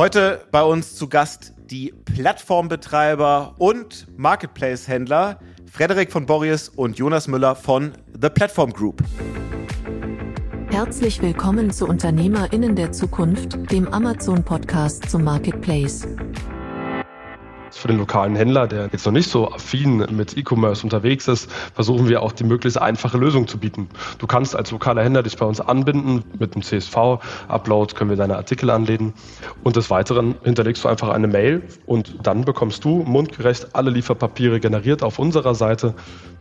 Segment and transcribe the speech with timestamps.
[0.00, 7.54] Heute bei uns zu Gast die Plattformbetreiber und Marketplace-Händler Frederik von Borries und Jonas Müller
[7.54, 9.02] von The Platform Group.
[10.70, 16.06] Herzlich willkommen zu Unternehmerinnen der Zukunft, dem Amazon-Podcast zum Marketplace.
[17.80, 22.10] Für den lokalen Händler, der jetzt noch nicht so affin mit E-Commerce unterwegs ist, versuchen
[22.10, 23.88] wir auch die möglichst einfache Lösung zu bieten.
[24.18, 26.22] Du kannst als lokaler Händler dich bei uns anbinden.
[26.38, 29.14] Mit einem CSV-Upload können wir deine Artikel anlegen.
[29.64, 34.60] Und des Weiteren hinterlegst du einfach eine Mail und dann bekommst du mundgerecht alle Lieferpapiere
[34.60, 35.94] generiert auf unserer Seite,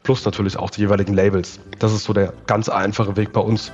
[0.04, 1.62] plus natürlich auch die jeweiligen Labels.
[1.80, 3.72] Das ist so der ganz einfache Weg bei uns.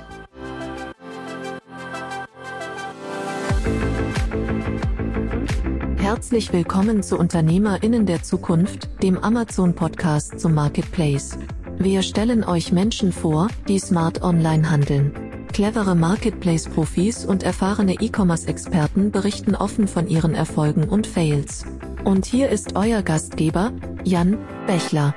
[6.16, 11.38] Herzlich willkommen zu Unternehmerinnen der Zukunft, dem Amazon-Podcast zum Marketplace.
[11.76, 15.12] Wir stellen euch Menschen vor, die smart online handeln.
[15.52, 21.66] Clevere Marketplace-Profis und erfahrene E-Commerce-Experten berichten offen von ihren Erfolgen und Fails.
[22.04, 25.14] Und hier ist euer Gastgeber, Jan Bechler.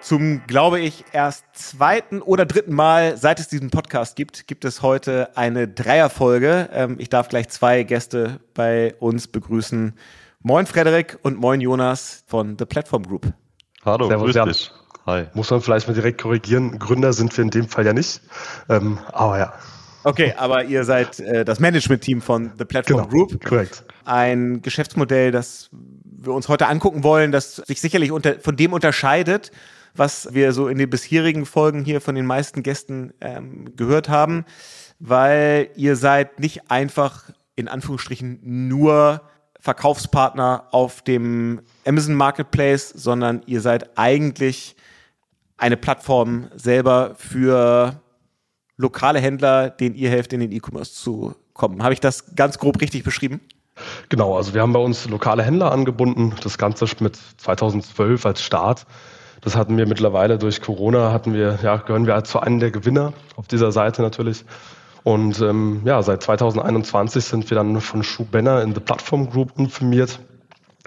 [0.00, 4.80] Zum, glaube ich, erst zweiten oder dritten Mal, seit es diesen Podcast gibt, gibt es
[4.80, 6.70] heute eine Dreierfolge.
[6.72, 9.92] Ähm, ich darf gleich zwei Gäste bei uns begrüßen,
[10.42, 13.30] Moin Frederik und moin Jonas von The Platform Group.
[13.84, 14.72] Hallo, Servus, grüß dich.
[15.04, 15.26] Hi.
[15.34, 16.78] Muss man vielleicht mal direkt korrigieren.
[16.78, 18.22] Gründer sind wir in dem Fall ja nicht.
[18.70, 19.52] Ähm, aber ja.
[20.04, 23.44] Okay, aber ihr seid äh, das Management-Team von The Platform genau, Group.
[23.44, 23.84] Korrekt.
[24.06, 25.68] Ein Geschäftsmodell, das
[26.02, 29.52] wir uns heute angucken wollen, das sich sicherlich unter, von dem unterscheidet,
[29.94, 34.46] was wir so in den bisherigen Folgen hier von den meisten Gästen ähm, gehört haben,
[35.00, 37.24] weil ihr seid nicht einfach
[37.56, 39.20] in Anführungsstrichen nur
[39.60, 44.74] Verkaufspartner auf dem Amazon Marketplace, sondern ihr seid eigentlich
[45.58, 48.00] eine Plattform selber für
[48.76, 51.82] lokale Händler, denen ihr helft, in den E-Commerce zu kommen.
[51.82, 53.40] Habe ich das ganz grob richtig beschrieben?
[54.08, 58.86] Genau, also wir haben bei uns lokale Händler angebunden, das Ganze mit 2012 als Start.
[59.42, 63.12] Das hatten wir mittlerweile durch Corona, hatten wir, ja, gehören wir zu einem der Gewinner
[63.36, 64.44] auf dieser Seite natürlich.
[65.02, 69.58] Und ähm, ja, seit 2021 sind wir dann von Schuh Benner in The Platform Group
[69.58, 70.20] informiert,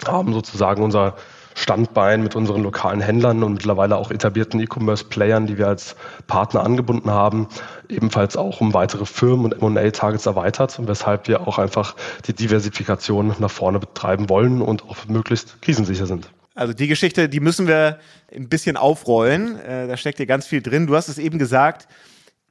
[0.06, 1.16] haben sozusagen unser
[1.54, 5.94] Standbein mit unseren lokalen Händlern und mittlerweile auch etablierten E-Commerce-Playern, die wir als
[6.26, 7.48] Partner angebunden haben,
[7.88, 11.94] ebenfalls auch um weitere Firmen und M&A-Targets erweitert, weshalb wir auch einfach
[12.26, 16.28] die Diversifikation nach vorne betreiben wollen und auch möglichst krisensicher sind.
[16.56, 17.98] Also die Geschichte, die müssen wir
[18.34, 19.58] ein bisschen aufrollen.
[19.60, 20.86] Äh, da steckt ja ganz viel drin.
[20.86, 21.88] Du hast es eben gesagt,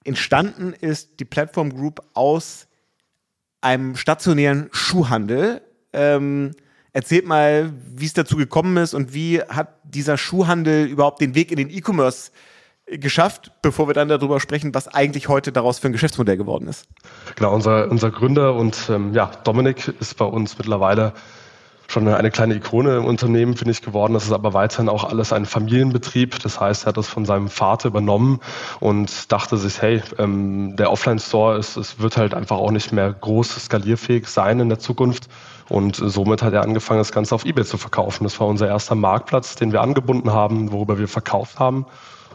[0.03, 2.68] entstanden ist die Platform Group aus
[3.62, 5.62] einem stationären Schuhhandel.
[5.94, 6.52] Ähm,
[6.91, 11.52] erzählt mal, wie es dazu gekommen ist und wie hat dieser Schuhhandel überhaupt den Weg
[11.52, 12.31] in den E-Commerce
[12.86, 16.88] geschafft, bevor wir dann darüber sprechen, was eigentlich heute daraus für ein Geschäftsmodell geworden ist.
[17.35, 21.14] Genau, unser, unser Gründer und ähm, ja, Dominik ist bei uns mittlerweile
[21.88, 24.13] schon eine kleine Ikone im Unternehmen, finde ich, geworden.
[24.13, 26.41] Das ist aber weiterhin auch alles ein Familienbetrieb.
[26.41, 28.39] Das heißt, er hat das von seinem Vater übernommen
[28.79, 33.13] und dachte sich, hey, ähm, der Offline-Store, ist, es wird halt einfach auch nicht mehr
[33.13, 35.27] groß skalierfähig sein in der Zukunft.
[35.69, 38.23] Und somit hat er angefangen, das Ganze auf eBay zu verkaufen.
[38.23, 41.85] Das war unser erster Marktplatz, den wir angebunden haben, worüber wir verkauft haben.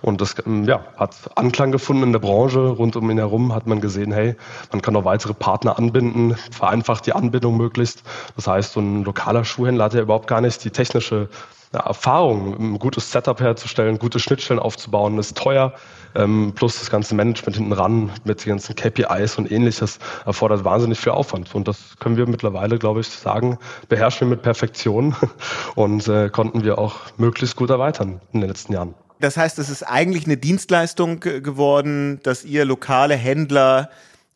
[0.02, 2.60] Und das ähm, ja, hat Anklang gefunden in der Branche.
[2.60, 4.36] Rund um ihn herum hat man gesehen, hey,
[4.72, 8.02] man kann noch weitere Partner anbinden, vereinfacht die Anbindung möglichst.
[8.36, 11.28] Das heißt, so ein lokaler Schuhhändler hat ja überhaupt gar nicht die technische
[11.72, 15.74] Erfahrung, ein gutes Setup herzustellen, gute Schnittstellen aufzubauen, ist teuer.
[16.14, 20.98] Ähm, plus das ganze Management hinten ran mit den ganzen KPIs und ähnliches erfordert wahnsinnig
[20.98, 21.54] viel Aufwand.
[21.54, 23.58] Und das können wir mittlerweile, glaube ich, sagen,
[23.88, 25.14] beherrschen wir mit Perfektion
[25.74, 28.94] und äh, konnten wir auch möglichst gut erweitern in den letzten Jahren.
[29.20, 33.90] Das heißt, es ist eigentlich eine Dienstleistung geworden, dass ihr lokale Händler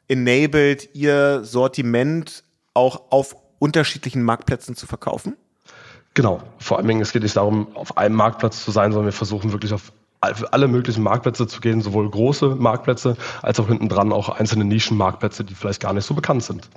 [0.08, 2.44] enabled, ihr Sortiment
[2.74, 5.36] auch auf unterschiedlichen Marktplätzen zu verkaufen?
[6.14, 6.42] Genau.
[6.58, 9.52] Vor allen Dingen, es geht nicht darum, auf einem Marktplatz zu sein, sondern wir versuchen
[9.52, 14.28] wirklich auf alle möglichen Marktplätze zu gehen, sowohl große Marktplätze als auch hinten dran auch
[14.28, 16.68] einzelne Nischenmarktplätze, die vielleicht gar nicht so bekannt sind.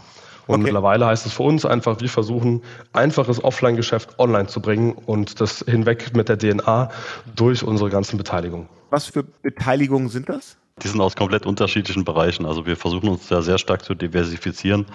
[0.47, 0.63] Und okay.
[0.63, 2.61] mittlerweile heißt es für uns einfach, wir versuchen,
[2.93, 6.89] einfaches Offline-Geschäft online zu bringen und das hinweg mit der DNA
[7.35, 8.67] durch unsere ganzen Beteiligungen.
[8.91, 10.57] Was für Beteiligungen sind das?
[10.83, 12.45] Die sind aus komplett unterschiedlichen Bereichen.
[12.45, 14.85] Also wir versuchen uns da sehr stark zu diversifizieren.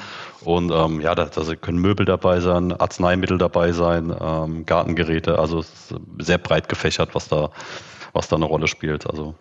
[0.45, 5.39] Und ähm, ja, da, da können Möbel dabei sein, Arzneimittel dabei sein, ähm, Gartengeräte.
[5.39, 7.51] Also es ist sehr breit gefächert, was da,
[8.13, 9.07] was da eine Rolle spielt.
[9.07, 9.35] Also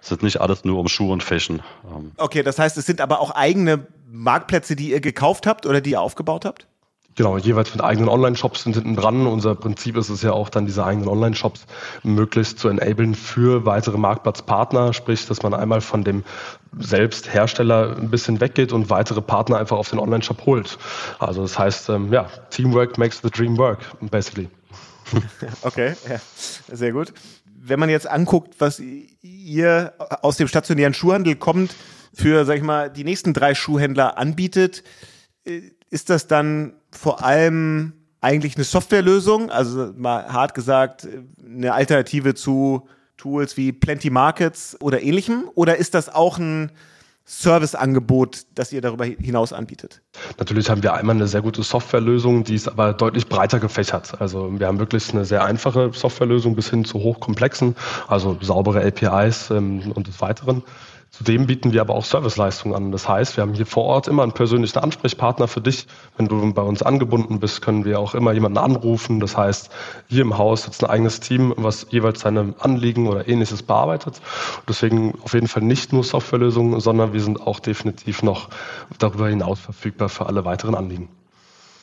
[0.00, 1.62] es ist nicht alles nur um Schuhe und Fashion.
[1.84, 2.12] Ähm.
[2.16, 5.92] Okay, das heißt, es sind aber auch eigene Marktplätze, die ihr gekauft habt oder die
[5.92, 6.66] ihr aufgebaut habt?
[7.14, 9.26] Genau, jeweils mit eigenen Online-Shops sind hinten dran.
[9.26, 11.66] Unser Prinzip ist es ja auch dann, diese eigenen Online-Shops
[12.02, 16.24] möglichst zu enablen für weitere Marktplatzpartner, sprich, dass man einmal von dem
[16.78, 20.78] selbst Hersteller ein bisschen weggeht und weitere Partner einfach auf den Online-Shop holt.
[21.18, 24.48] Also das heißt, ähm, ja, Teamwork makes the dream work, basically.
[25.62, 26.18] Okay, ja,
[26.74, 27.12] sehr gut.
[27.64, 28.82] Wenn man jetzt anguckt, was
[29.22, 29.92] ihr
[30.22, 31.74] aus dem stationären Schuhhandel kommt,
[32.12, 34.82] für, sag ich mal, die nächsten drei Schuhhändler anbietet,
[35.44, 41.06] äh, ist das dann vor allem eigentlich eine Softwarelösung, also mal hart gesagt,
[41.44, 45.48] eine Alternative zu Tools wie Plenty Markets oder ähnlichem?
[45.54, 46.72] Oder ist das auch ein
[47.24, 50.02] Serviceangebot, das ihr darüber hinaus anbietet?
[50.38, 54.20] Natürlich haben wir einmal eine sehr gute Softwarelösung, die ist aber deutlich breiter gefächert.
[54.20, 57.76] Also wir haben wirklich eine sehr einfache Softwarelösung bis hin zu hochkomplexen,
[58.08, 60.62] also saubere APIs ähm, und des Weiteren.
[61.12, 62.90] Zudem bieten wir aber auch Serviceleistungen an.
[62.90, 65.86] Das heißt, wir haben hier vor Ort immer einen persönlichen Ansprechpartner für dich.
[66.16, 69.20] Wenn du bei uns angebunden bist, können wir auch immer jemanden anrufen.
[69.20, 69.70] Das heißt,
[70.08, 74.22] hier im Haus sitzt ein eigenes Team, was jeweils seine Anliegen oder ähnliches bearbeitet.
[74.66, 78.48] Deswegen auf jeden Fall nicht nur Softwarelösungen, sondern wir sind auch definitiv noch
[78.98, 81.10] darüber hinaus verfügbar für alle weiteren Anliegen.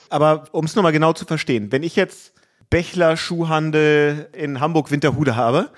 [0.09, 2.33] Aber um es nochmal genau zu verstehen, wenn ich jetzt
[2.71, 5.69] Bechler Schuhhandel in Hamburg-Winterhude habe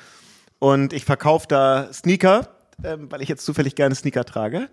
[0.60, 2.48] und ich verkaufe da Sneaker,
[2.84, 4.70] ähm, weil ich jetzt zufällig gerne Sneaker trage.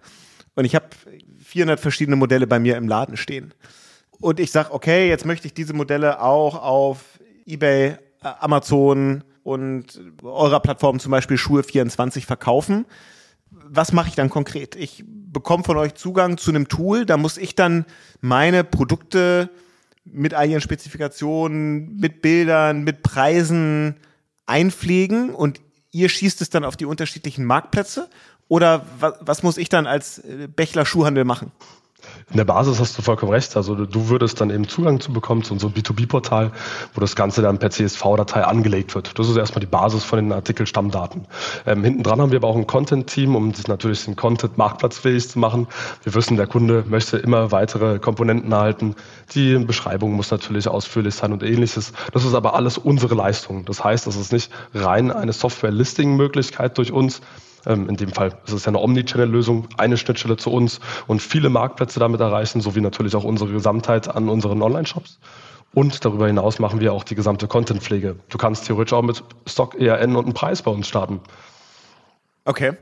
[0.55, 0.87] Und ich habe
[1.45, 3.55] 400 verschiedene Modelle bei mir im Laden stehen.
[4.21, 10.01] Und ich sage, okay, jetzt möchte ich diese Modelle auch auf eBay, äh, Amazon und
[10.23, 12.87] eurer Plattform zum Beispiel Schuhe24 verkaufen.
[13.51, 14.77] Was mache ich dann konkret?
[14.77, 17.87] Ich bekomme von euch Zugang zu einem Tool, da muss ich dann
[18.21, 19.51] meine Produkte
[20.05, 23.97] mit all ihren Spezifikationen, mit Bildern, mit Preisen
[24.47, 28.09] einpflegen und ihr schießt es dann auf die unterschiedlichen Marktplätze?
[28.49, 31.53] Oder was, was muss ich dann als äh, Bechler Schuhhandel machen?
[32.31, 33.57] In der Basis hast du vollkommen recht.
[33.57, 36.53] Also du würdest dann eben Zugang zu bekommen zu unserem B2B-Portal,
[36.93, 39.19] wo das Ganze dann per CSV-Datei angelegt wird.
[39.19, 41.27] Das ist erstmal die Basis von den Artikelstammdaten.
[41.67, 45.31] Ähm, hinten dran haben wir aber auch ein Content-Team, um sich natürlich den Content marktplatzfähig
[45.31, 45.69] zu machen.
[46.03, 48.95] Wir wissen, der Kunde möchte immer weitere Komponenten erhalten.
[49.35, 51.95] Die Beschreibung muss natürlich ausführlich sein und ähnliches.
[52.13, 53.65] Das ist aber alles unsere Leistung.
[53.65, 57.23] Das heißt, das ist nicht rein eine Software-Listing-Möglichkeit durch uns,
[57.75, 62.01] in dem Fall ist es ja eine Omnichannel-Lösung, eine Schnittstelle zu uns und viele Marktplätze
[62.01, 65.19] damit erreichen, sowie natürlich auch unsere Gesamtheit an unseren Online-Shops.
[65.75, 68.17] Und darüber hinaus machen wir auch die gesamte Content-Pflege.
[68.31, 71.21] Du kannst theoretisch auch mit Stock, ERN und einem Preis bei uns starten.
[72.47, 72.73] Okay.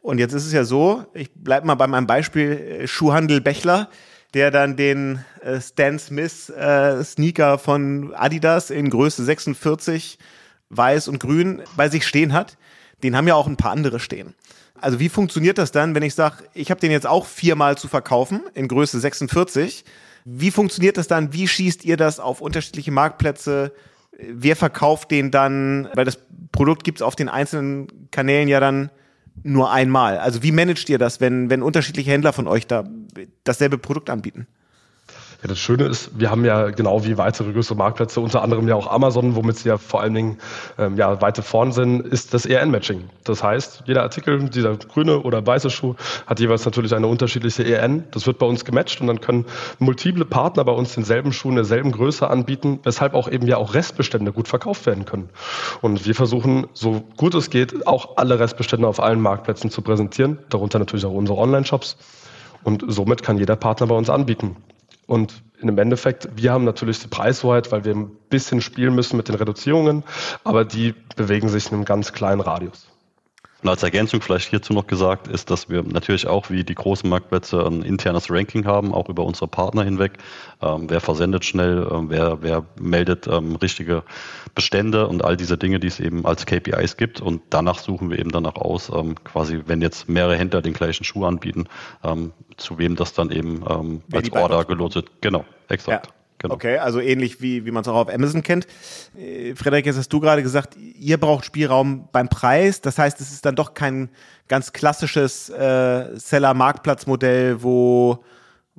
[0.00, 3.90] Und jetzt ist es ja so, ich bleibe mal bei meinem Beispiel äh, Schuhhandel Bechler,
[4.32, 10.18] der dann den äh, Stan Smith äh, Sneaker von Adidas in Größe 46
[10.70, 12.56] weiß und grün bei sich stehen hat
[13.02, 14.34] den haben ja auch ein paar andere stehen.
[14.80, 17.88] Also wie funktioniert das dann, wenn ich sage, ich habe den jetzt auch viermal zu
[17.88, 19.84] verkaufen in Größe 46?
[20.24, 21.32] Wie funktioniert das dann?
[21.32, 23.72] Wie schießt ihr das auf unterschiedliche Marktplätze?
[24.18, 25.88] Wer verkauft den dann?
[25.94, 26.18] Weil das
[26.52, 28.90] Produkt gibt es auf den einzelnen Kanälen ja dann
[29.42, 30.18] nur einmal.
[30.18, 32.84] Also wie managt ihr das, wenn, wenn unterschiedliche Händler von euch da
[33.44, 34.46] dasselbe Produkt anbieten?
[35.42, 38.74] Ja, das Schöne ist, wir haben ja genau wie weitere größere Marktplätze, unter anderem ja
[38.74, 40.38] auch Amazon, womit sie ja vor allen Dingen
[40.76, 43.08] ähm, ja, weite vorn sind, ist das ERN-Matching.
[43.24, 45.94] Das heißt, jeder Artikel, dieser grüne oder weiße Schuh,
[46.26, 48.04] hat jeweils natürlich eine unterschiedliche ERN.
[48.10, 49.46] Das wird bei uns gematcht und dann können
[49.78, 53.72] multiple Partner bei uns denselben Schuh in derselben Größe anbieten, weshalb auch eben ja auch
[53.72, 55.30] Restbestände gut verkauft werden können.
[55.80, 60.38] Und wir versuchen, so gut es geht, auch alle Restbestände auf allen Marktplätzen zu präsentieren,
[60.50, 61.96] darunter natürlich auch unsere Online-Shops.
[62.62, 64.56] Und somit kann jeder Partner bei uns anbieten.
[65.10, 69.26] Und im Endeffekt, wir haben natürlich die Preishoheit, weil wir ein bisschen spielen müssen mit
[69.26, 70.04] den Reduzierungen,
[70.44, 72.86] aber die bewegen sich in einem ganz kleinen Radius.
[73.62, 77.08] Und als Ergänzung vielleicht hierzu noch gesagt ist, dass wir natürlich auch wie die großen
[77.08, 80.12] Marktplätze ein internes Ranking haben, auch über unsere Partner hinweg.
[80.62, 84.02] Ähm, wer versendet schnell, ähm, wer, wer meldet ähm, richtige
[84.54, 87.20] Bestände und all diese Dinge, die es eben als KPIs gibt.
[87.20, 91.04] Und danach suchen wir eben danach aus, ähm, quasi, wenn jetzt mehrere Händler den gleichen
[91.04, 91.66] Schuh anbieten,
[92.02, 95.10] ähm, zu wem das dann eben ähm, als Order gelotet.
[95.20, 96.06] Genau, exakt.
[96.06, 96.19] Ja.
[96.40, 96.54] Genau.
[96.54, 98.66] Okay, also ähnlich wie, wie man es auch auf Amazon kennt.
[99.14, 102.80] Äh, Frederik, jetzt hast du gerade gesagt, ihr braucht Spielraum beim Preis.
[102.80, 104.08] Das heißt, es ist dann doch kein
[104.48, 108.24] ganz klassisches äh, Seller-Marktplatz-Modell, wo,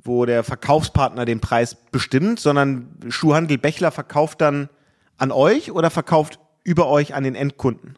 [0.02, 4.68] wo der Verkaufspartner den Preis bestimmt, sondern Schuhhandel Bechler verkauft dann
[5.16, 7.96] an euch oder verkauft über euch an den Endkunden?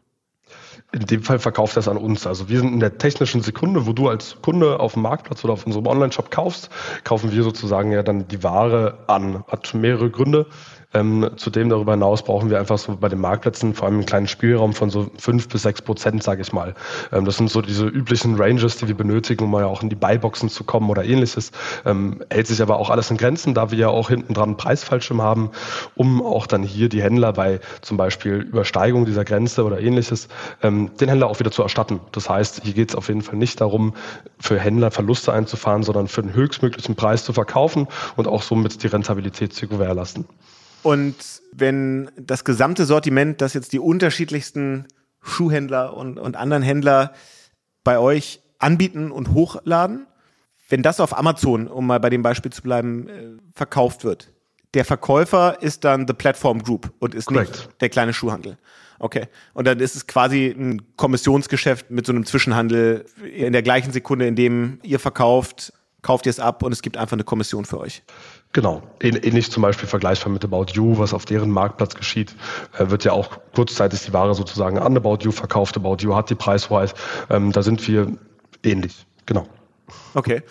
[0.92, 2.26] In dem Fall verkauft er es an uns.
[2.26, 5.54] Also wir sind in der technischen Sekunde, wo du als Kunde auf dem Marktplatz oder
[5.54, 6.70] auf unserem Online-Shop kaufst,
[7.02, 9.44] kaufen wir sozusagen ja dann die Ware an.
[9.48, 10.46] Hat mehrere Gründe.
[10.94, 14.28] Ähm, zudem darüber hinaus brauchen wir einfach so bei den Marktplätzen vor allem einen kleinen
[14.28, 16.74] Spielraum von so fünf bis sechs Prozent, sage ich mal.
[17.12, 19.96] Ähm, das sind so diese üblichen Ranges, die wir benötigen, um mal auch in die
[19.96, 21.50] Buyboxen zu kommen oder ähnliches.
[21.84, 24.56] Ähm, hält sich aber auch alles in Grenzen, da wir ja auch hinten dran einen
[24.56, 25.50] Preisfallschirm haben,
[25.96, 30.28] um auch dann hier die Händler bei zum Beispiel Übersteigung dieser Grenze oder ähnliches,
[30.62, 32.00] ähm, den Händler auch wieder zu erstatten.
[32.12, 33.94] Das heißt, hier geht es auf jeden Fall nicht darum,
[34.38, 38.86] für Händler Verluste einzufahren, sondern für den höchstmöglichen Preis zu verkaufen und auch somit die
[38.86, 40.26] Rentabilität zu gewährleisten.
[40.84, 41.16] Und
[41.52, 44.86] wenn das gesamte Sortiment, das jetzt die unterschiedlichsten
[45.22, 47.14] Schuhhändler und, und anderen Händler
[47.82, 50.06] bei euch anbieten und hochladen,
[50.68, 54.30] wenn das auf Amazon, um mal bei dem Beispiel zu bleiben, äh, verkauft wird,
[54.74, 57.50] der Verkäufer ist dann The Platform Group und ist Correct.
[57.50, 58.58] nicht der kleine Schuhhandel.
[58.98, 59.28] Okay.
[59.54, 64.26] Und dann ist es quasi ein Kommissionsgeschäft mit so einem Zwischenhandel in der gleichen Sekunde,
[64.26, 65.72] in dem ihr verkauft,
[66.02, 68.02] kauft ihr es ab und es gibt einfach eine Kommission für euch.
[68.54, 68.82] Genau.
[69.00, 72.36] Ähnlich zum Beispiel vergleichbar mit About You, was auf deren Marktplatz geschieht,
[72.78, 75.76] äh, wird ja auch kurzzeitig die Ware sozusagen an About You verkauft.
[75.76, 76.88] About You hat die Preiswahl.
[77.30, 78.16] Ähm, da sind wir
[78.62, 79.06] ähnlich.
[79.26, 79.48] Genau.
[80.14, 80.42] Okay.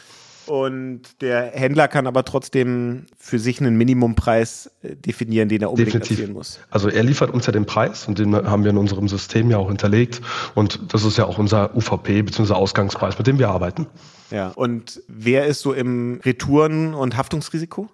[0.45, 5.93] Und der Händler kann aber trotzdem für sich einen Minimumpreis äh, definieren, den er unbedingt
[5.93, 6.19] Definitiv.
[6.19, 6.59] erzielen muss.
[6.69, 9.57] Also er liefert uns ja den Preis und den haben wir in unserem System ja
[9.57, 10.21] auch hinterlegt.
[10.55, 12.53] Und das ist ja auch unser UVP bzw.
[12.53, 13.87] Ausgangspreis, mit dem wir arbeiten.
[14.31, 14.49] Ja.
[14.49, 17.89] Und wer ist so im Retouren- und Haftungsrisiko?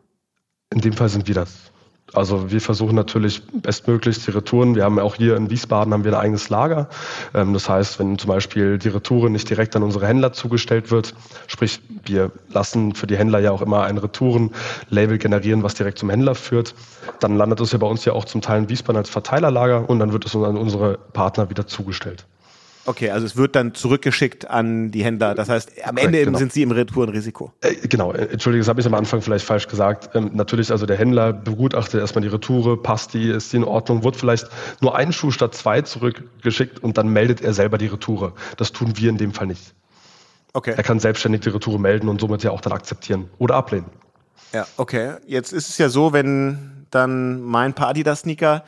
[0.73, 1.71] In dem Fall sind wir das.
[2.13, 4.75] Also wir versuchen natürlich bestmöglich die Retouren.
[4.75, 6.89] Wir haben auch hier in Wiesbaden haben wir ein eigenes Lager.
[7.33, 11.13] Ähm, das heißt, wenn zum Beispiel die Retoure nicht direkt an unsere Händler zugestellt wird,
[11.47, 16.09] sprich wir lassen für die Händler ja auch immer ein Retouren-Label generieren, was direkt zum
[16.09, 16.73] Händler führt,
[17.19, 19.99] dann landet es ja bei uns ja auch zum Teil in Wiesbaden als Verteilerlager und
[19.99, 22.25] dann wird es an unsere Partner wieder zugestellt.
[22.89, 25.35] Okay, also es wird dann zurückgeschickt an die Händler.
[25.35, 26.39] Das heißt, am Ende genau.
[26.39, 27.53] sind sie im Retourenrisiko.
[27.61, 30.15] Äh, genau, äh, entschuldige, das habe ich am Anfang vielleicht falsch gesagt.
[30.15, 34.03] Ähm, natürlich, also der Händler begutachtet erstmal die Retoure, passt die, ist die in Ordnung,
[34.03, 34.47] wird vielleicht
[34.81, 38.33] nur ein Schuh statt zwei zurückgeschickt und dann meldet er selber die Retoure.
[38.57, 39.75] Das tun wir in dem Fall nicht.
[40.53, 40.73] Okay.
[40.75, 43.85] Er kann selbstständig die Retoure melden und somit ja auch dann akzeptieren oder ablehnen.
[44.51, 45.17] Ja, okay.
[45.27, 48.63] Jetzt ist es ja so, wenn dann mein paar Adidas-Sneaker,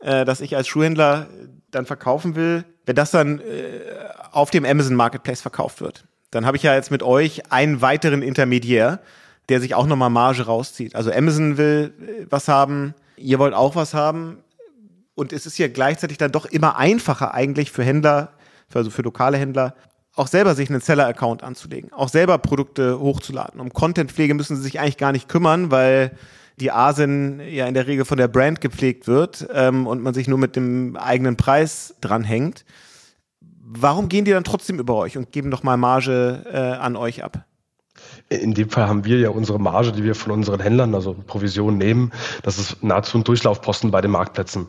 [0.00, 1.26] äh, das ich als Schuhhändler
[1.70, 3.80] dann verkaufen will, wenn das dann äh,
[4.32, 8.22] auf dem Amazon Marketplace verkauft wird, dann habe ich ja jetzt mit euch einen weiteren
[8.22, 9.00] Intermediär,
[9.48, 10.94] der sich auch nochmal Marge rauszieht.
[10.94, 14.38] Also Amazon will äh, was haben, ihr wollt auch was haben.
[15.14, 18.32] Und es ist ja gleichzeitig dann doch immer einfacher eigentlich für Händler,
[18.72, 19.74] also für lokale Händler,
[20.14, 23.60] auch selber sich einen Seller-Account anzulegen, auch selber Produkte hochzuladen.
[23.60, 26.12] Um Contentpflege müssen sie sich eigentlich gar nicht kümmern, weil
[26.60, 30.28] die ASIN ja in der Regel von der Brand gepflegt wird ähm, und man sich
[30.28, 32.64] nur mit dem eigenen Preis dranhängt.
[33.40, 37.22] Warum gehen die dann trotzdem über euch und geben doch mal Marge äh, an euch
[37.22, 37.44] ab?
[38.28, 41.78] In dem Fall haben wir ja unsere Marge, die wir von unseren Händlern, also Provision
[41.78, 42.12] nehmen.
[42.42, 44.66] Das ist nahezu ein Durchlaufposten bei den Marktplätzen.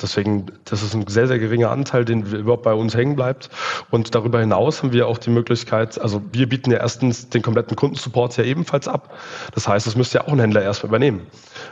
[0.00, 3.48] Deswegen, das ist ein sehr, sehr geringer Anteil, den überhaupt bei uns hängen bleibt.
[3.90, 7.76] Und darüber hinaus haben wir auch die Möglichkeit, also wir bieten ja erstens den kompletten
[7.76, 9.16] Kundensupport ja ebenfalls ab.
[9.54, 11.26] Das heißt, das müsste ja auch ein Händler erstmal übernehmen.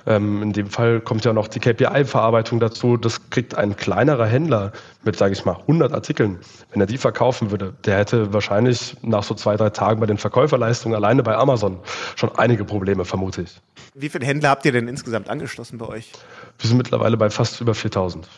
[0.06, 2.96] Ähm, in dem Fall kommt ja noch die KPI-Verarbeitung dazu.
[2.96, 6.38] Das kriegt ein kleinerer Händler mit, sage ich mal, 100 Artikeln.
[6.72, 10.18] Wenn er die verkaufen würde, der hätte wahrscheinlich nach so zwei, drei Tagen bei den
[10.18, 11.78] Verkäuferleistungen alleine bei Amazon
[12.16, 13.60] schon einige Probleme, vermute ich.
[13.94, 16.12] Wie viele Händler habt ihr denn insgesamt angeschlossen bei euch?
[16.58, 18.28] Wir sind mittlerweile bei fast über 4000.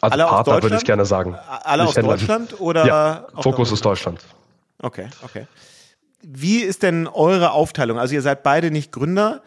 [0.00, 1.36] Also Alle Partner würde ich gerne sagen.
[1.64, 2.16] Alle aus Händler.
[2.16, 2.86] Deutschland oder?
[2.86, 4.20] Ja, Fokus ist Deutschland.
[4.80, 5.46] Okay, okay.
[6.22, 7.98] Wie ist denn eure Aufteilung?
[7.98, 9.42] Also ihr seid beide nicht Gründer.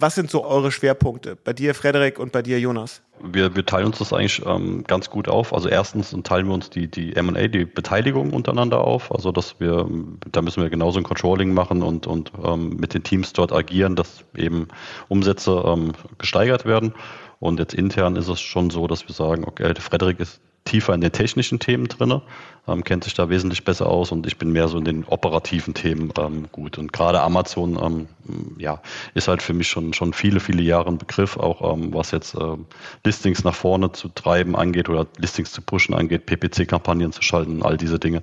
[0.00, 1.36] Was sind so eure Schwerpunkte?
[1.36, 3.02] Bei dir, Frederik, und bei dir, Jonas?
[3.20, 5.52] Wir, wir teilen uns das eigentlich ähm, ganz gut auf.
[5.52, 9.12] Also erstens teilen wir uns die, die M&A, die Beteiligung untereinander auf.
[9.12, 9.88] Also dass wir,
[10.30, 13.96] da müssen wir genauso ein Controlling machen und, und ähm, mit den Teams dort agieren,
[13.96, 14.68] dass eben
[15.08, 16.94] Umsätze ähm, gesteigert werden.
[17.40, 21.00] Und jetzt intern ist es schon so, dass wir sagen, okay, Frederik ist tiefer in
[21.00, 22.20] den technischen Themen drin,
[22.66, 25.74] ähm, kennt sich da wesentlich besser aus und ich bin mehr so in den operativen
[25.74, 26.78] Themen ähm, gut.
[26.78, 28.80] Und gerade Amazon ähm, ja,
[29.14, 32.34] ist halt für mich schon, schon viele, viele Jahre ein Begriff, auch ähm, was jetzt
[32.34, 32.66] ähm,
[33.04, 37.76] Listings nach vorne zu treiben angeht oder Listings zu pushen angeht, PPC-Kampagnen zu schalten, all
[37.76, 38.22] diese Dinge.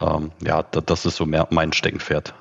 [0.00, 2.34] Ähm, ja, das ist so mehr mein Steckenpferd.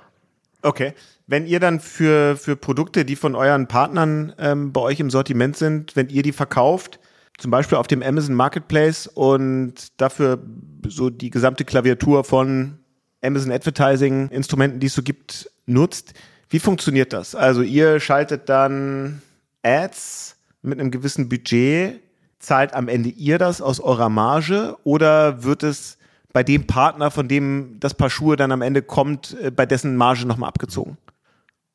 [0.61, 0.93] Okay.
[1.29, 5.57] Wenn ihr dann für, für Produkte, die von euren Partnern ähm, bei euch im Sortiment
[5.57, 6.99] sind, wenn ihr die verkauft,
[7.37, 10.39] zum Beispiel auf dem Amazon Marketplace und dafür
[10.87, 12.79] so die gesamte Klaviatur von
[13.21, 16.13] Amazon Advertising Instrumenten, die es so gibt, nutzt.
[16.49, 17.35] Wie funktioniert das?
[17.35, 19.21] Also ihr schaltet dann
[19.63, 21.99] Ads mit einem gewissen Budget,
[22.39, 25.97] zahlt am Ende ihr das aus eurer Marge oder wird es
[26.33, 29.97] bei dem Partner, von dem das Paar Schuhe dann am Ende kommt, äh, bei dessen
[29.97, 30.97] Marge nochmal abgezogen?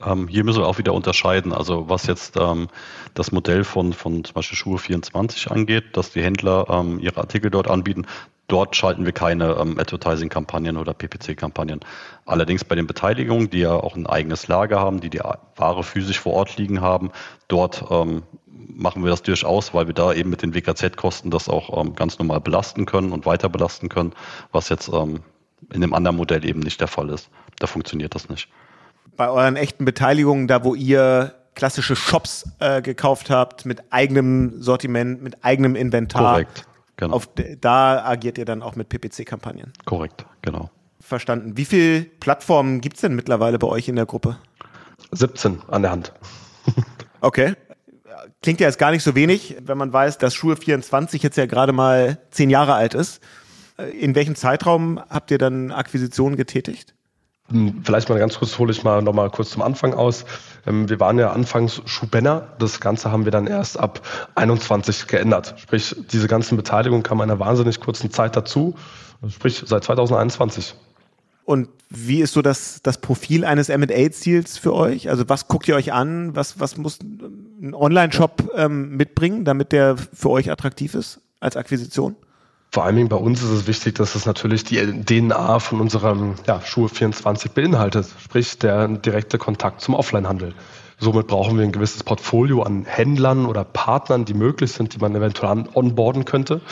[0.05, 1.53] Ähm, hier müssen wir auch wieder unterscheiden.
[1.53, 2.69] Also was jetzt ähm,
[3.15, 7.51] das Modell von, von zum Beispiel Schuhe 24 angeht, dass die Händler ähm, ihre Artikel
[7.51, 8.07] dort anbieten,
[8.49, 11.81] dort schalten wir keine ähm, Advertising-Kampagnen oder PPC-Kampagnen.
[12.27, 15.21] Allerdings bei den Beteiligungen, die ja auch ein eigenes Lager haben, die die
[15.57, 17.11] Ware physisch vor Ort liegen haben,
[17.49, 21.81] dort ähm, machen wir das durchaus, weil wir da eben mit den WKZ-Kosten das auch
[21.81, 24.13] ähm, ganz normal belasten können und weiter belasten können,
[24.51, 27.31] was jetzt in dem anderen Modell eben nicht der Fall ist.
[27.59, 28.49] Da funktioniert das nicht
[29.17, 35.23] bei euren echten Beteiligungen, da wo ihr klassische Shops äh, gekauft habt, mit eigenem Sortiment,
[35.23, 36.33] mit eigenem Inventar.
[36.33, 36.67] Korrekt,
[36.97, 37.17] genau.
[37.17, 37.29] Auf,
[37.61, 39.73] da agiert ihr dann auch mit PPC-Kampagnen.
[39.85, 40.71] Korrekt, genau.
[41.01, 41.57] Verstanden.
[41.57, 44.39] Wie viele Plattformen gibt es denn mittlerweile bei euch in der Gruppe?
[45.11, 46.13] 17 an der Hand.
[47.21, 47.55] okay.
[48.41, 51.47] Klingt ja jetzt gar nicht so wenig, wenn man weiß, dass Schuhe 24 jetzt ja
[51.47, 53.21] gerade mal zehn Jahre alt ist.
[53.99, 56.95] In welchem Zeitraum habt ihr dann Akquisitionen getätigt?
[57.53, 60.25] Hm, vielleicht mal ganz kurz hole ich mal noch mal kurz zum Anfang aus.
[60.67, 62.49] Ähm, wir waren ja anfangs Schuhbenner.
[62.59, 64.01] Das Ganze haben wir dann erst ab
[64.35, 65.55] 21 geändert.
[65.59, 68.75] Sprich, diese ganzen Beteiligungen kamen in einer wahnsinnig kurzen Zeit dazu.
[69.29, 70.75] Sprich, seit 2021.
[71.45, 75.11] Und wie ist so das, das Profil eines M&A-Ziels für euch?
[75.11, 76.35] Also was guckt ihr euch an?
[76.35, 82.17] Was, was muss ein Online-Shop ähm, mitbringen, damit der für euch attraktiv ist als Akquisition?
[82.75, 86.37] Vor allen Dingen bei uns ist es wichtig, dass es natürlich die DNA von unserem
[86.47, 90.55] ja, Schuhe 24 beinhaltet, sprich der direkte Kontakt zum Offline-Handel.
[90.99, 95.15] Somit brauchen wir ein gewisses Portfolio an Händlern oder Partnern, die möglich sind, die man
[95.15, 96.63] eventuell onboarden könnte.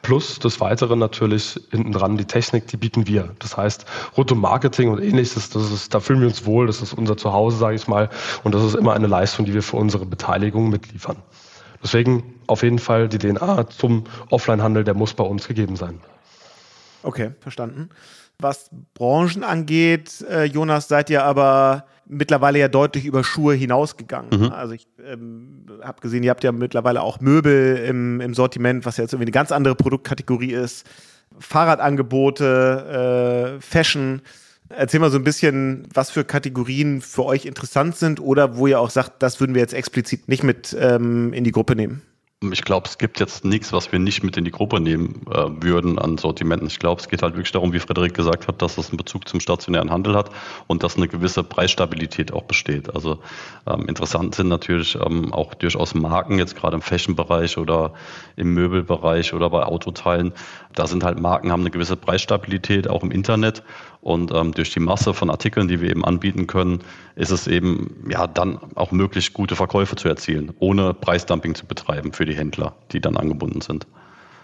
[0.00, 3.34] Plus das Weitere natürlich hinten dran die Technik, die bieten wir.
[3.38, 3.84] Das heißt,
[4.16, 7.58] rund Marketing und ähnliches, das ist, da fühlen wir uns wohl, das ist unser Zuhause,
[7.58, 8.08] sage ich mal.
[8.42, 11.16] Und das ist immer eine Leistung, die wir für unsere Beteiligung mitliefern.
[11.82, 16.00] Deswegen auf jeden Fall die DNA zum Offline-Handel, der muss bei uns gegeben sein.
[17.02, 17.88] Okay, verstanden.
[18.38, 24.40] Was Branchen angeht, äh, Jonas, seid ihr aber mittlerweile ja deutlich über Schuhe hinausgegangen.
[24.40, 24.52] Mhm.
[24.52, 28.96] Also ich ähm, habe gesehen, ihr habt ja mittlerweile auch Möbel im, im Sortiment, was
[28.96, 30.86] ja jetzt irgendwie eine ganz andere Produktkategorie ist.
[31.38, 34.22] Fahrradangebote, äh, Fashion.
[34.76, 38.80] Erzähl mal so ein bisschen, was für Kategorien für euch interessant sind oder wo ihr
[38.80, 42.02] auch sagt, das würden wir jetzt explizit nicht mit ähm, in die Gruppe nehmen.
[42.50, 45.62] Ich glaube, es gibt jetzt nichts, was wir nicht mit in die Gruppe nehmen äh,
[45.62, 46.66] würden an Sortimenten.
[46.66, 49.28] Ich glaube, es geht halt wirklich darum, wie Frederik gesagt hat, dass das einen Bezug
[49.28, 50.30] zum stationären Handel hat
[50.66, 52.92] und dass eine gewisse Preisstabilität auch besteht.
[52.92, 53.20] Also
[53.66, 57.92] ähm, interessant sind natürlich ähm, auch durchaus Marken, jetzt gerade im Fashion-Bereich oder
[58.34, 60.32] im Möbelbereich oder bei Autoteilen.
[60.74, 63.62] Da sind halt Marken, haben eine gewisse Preisstabilität, auch im Internet
[64.02, 66.80] und ähm, durch die Masse von Artikeln, die wir eben anbieten können,
[67.14, 72.12] ist es eben ja dann auch möglich, gute Verkäufe zu erzielen, ohne Preisdumping zu betreiben
[72.12, 73.86] für die Händler, die dann angebunden sind.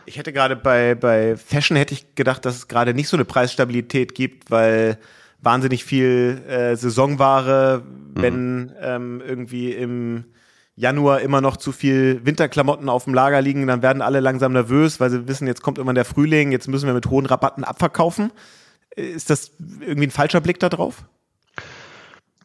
[0.07, 3.25] Ich hätte gerade bei, bei Fashion hätte ich gedacht, dass es gerade nicht so eine
[3.25, 4.97] Preisstabilität gibt, weil
[5.43, 8.23] wahnsinnig viel äh, Saisonware, mhm.
[8.23, 10.25] wenn ähm, irgendwie im
[10.77, 15.01] Januar immer noch zu viel Winterklamotten auf dem Lager liegen, dann werden alle langsam nervös,
[15.01, 18.31] weil sie wissen, jetzt kommt immer der Frühling, jetzt müssen wir mit hohen Rabatten abverkaufen.
[18.99, 21.05] Ist das irgendwie ein falscher Blick da drauf?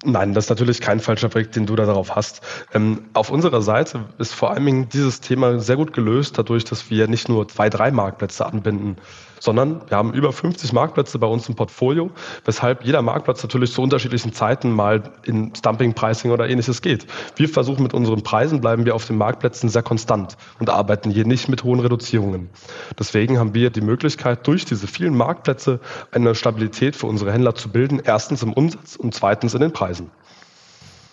[0.06, 2.42] Nein, das ist natürlich kein falscher Blick, den du da darauf hast.
[2.74, 6.90] Ähm, auf unserer Seite ist vor allen Dingen dieses Thema sehr gut gelöst, dadurch, dass
[6.90, 8.98] wir nicht nur zwei, drei Marktplätze anbinden,
[9.44, 12.12] sondern wir haben über 50 Marktplätze bei uns im Portfolio,
[12.46, 17.06] weshalb jeder Marktplatz natürlich zu unterschiedlichen Zeiten mal in Stumping, Pricing oder ähnliches geht.
[17.36, 21.26] Wir versuchen mit unseren Preisen, bleiben wir auf den Marktplätzen sehr konstant und arbeiten hier
[21.26, 22.50] nicht mit hohen Reduzierungen.
[22.98, 27.68] Deswegen haben wir die Möglichkeit, durch diese vielen Marktplätze eine Stabilität für unsere Händler zu
[27.70, 30.10] bilden, erstens im Umsatz und zweitens in den Preisen.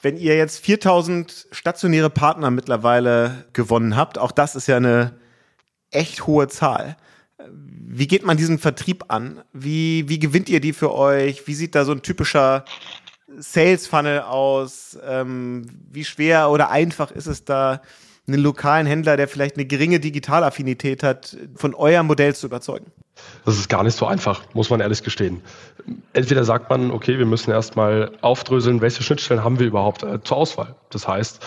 [0.03, 5.19] Wenn ihr jetzt 4000 stationäre Partner mittlerweile gewonnen habt, auch das ist ja eine
[5.91, 6.97] echt hohe Zahl.
[7.49, 9.43] Wie geht man diesen Vertrieb an?
[9.53, 11.47] Wie, wie gewinnt ihr die für euch?
[11.47, 12.65] Wie sieht da so ein typischer
[13.39, 14.99] Sales Funnel aus?
[15.07, 17.81] Ähm, wie schwer oder einfach ist es da,
[18.33, 22.87] einen lokalen Händler, der vielleicht eine geringe Digitalaffinität hat, von eurem Modell zu überzeugen?
[23.45, 25.43] Das ist gar nicht so einfach, muss man ehrlich gestehen.
[26.13, 30.39] Entweder sagt man, okay, wir müssen erstmal aufdröseln, welche Schnittstellen haben wir überhaupt äh, zur
[30.39, 30.75] Auswahl.
[30.91, 31.45] Das heißt,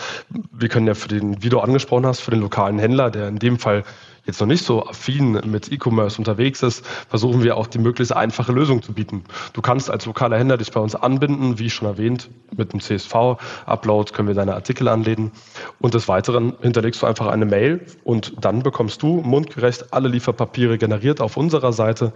[0.52, 3.38] wir können ja für den, wie du angesprochen hast, für den lokalen Händler, der in
[3.38, 3.84] dem Fall
[4.26, 8.52] jetzt noch nicht so affin mit E-Commerce unterwegs ist, versuchen wir auch die möglichst einfache
[8.52, 9.24] Lösung zu bieten.
[9.52, 14.12] Du kannst als lokaler Händler dich bei uns anbinden, wie schon erwähnt, mit dem CSV-Upload
[14.12, 15.32] können wir deine Artikel anlegen
[15.80, 20.78] und des Weiteren hinterlegst du einfach eine Mail und dann bekommst du mundgerecht alle Lieferpapiere
[20.78, 22.12] generiert auf unserer Seite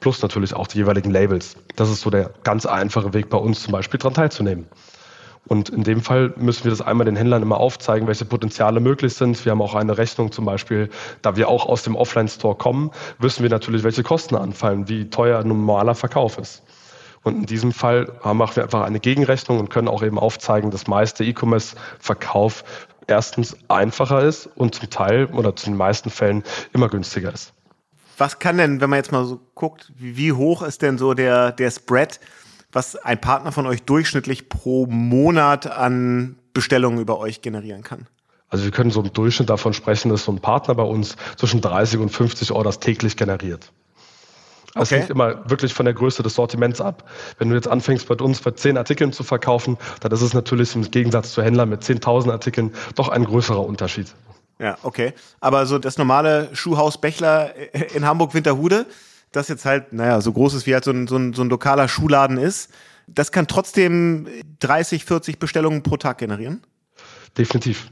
[0.00, 1.56] plus natürlich auch die jeweiligen Labels.
[1.76, 4.66] Das ist so der ganz einfache Weg bei uns zum Beispiel daran teilzunehmen.
[5.46, 9.14] Und in dem Fall müssen wir das einmal den Händlern immer aufzeigen, welche Potenziale möglich
[9.14, 9.44] sind.
[9.44, 10.88] Wir haben auch eine Rechnung zum Beispiel,
[11.20, 15.40] da wir auch aus dem Offline-Store kommen, wissen wir natürlich, welche Kosten anfallen, wie teuer
[15.40, 16.62] ein normaler Verkauf ist.
[17.24, 20.86] Und in diesem Fall machen wir einfach eine Gegenrechnung und können auch eben aufzeigen, dass
[20.86, 22.64] meiste E-Commerce-Verkauf
[23.06, 27.52] erstens einfacher ist und zum Teil oder zu den meisten Fällen immer günstiger ist.
[28.18, 31.52] Was kann denn, wenn man jetzt mal so guckt, wie, hoch ist denn so der,
[31.52, 32.20] der Spread,
[32.72, 38.06] was ein Partner von euch durchschnittlich pro Monat an Bestellungen über euch generieren kann?
[38.48, 41.60] Also wir können so im Durchschnitt davon sprechen, dass so ein Partner bei uns zwischen
[41.60, 43.72] 30 und 50 Orders täglich generiert.
[44.74, 45.00] Das okay.
[45.00, 47.08] hängt immer wirklich von der Größe des Sortiments ab.
[47.38, 50.74] Wenn du jetzt anfängst, bei uns bei 10 Artikeln zu verkaufen, dann ist es natürlich
[50.74, 54.14] im Gegensatz zu Händlern mit 10.000 Artikeln doch ein größerer Unterschied.
[54.58, 55.12] Ja, okay.
[55.40, 57.54] Aber so das normale Schuhhaus Bechler
[57.94, 58.86] in Hamburg-Winterhude,
[59.32, 61.48] das jetzt halt, naja, so groß ist wie halt so ein, so ein, so ein
[61.48, 62.70] lokaler Schuhladen ist,
[63.06, 64.28] das kann trotzdem
[64.60, 66.62] 30, 40 Bestellungen pro Tag generieren?
[67.36, 67.90] Definitiv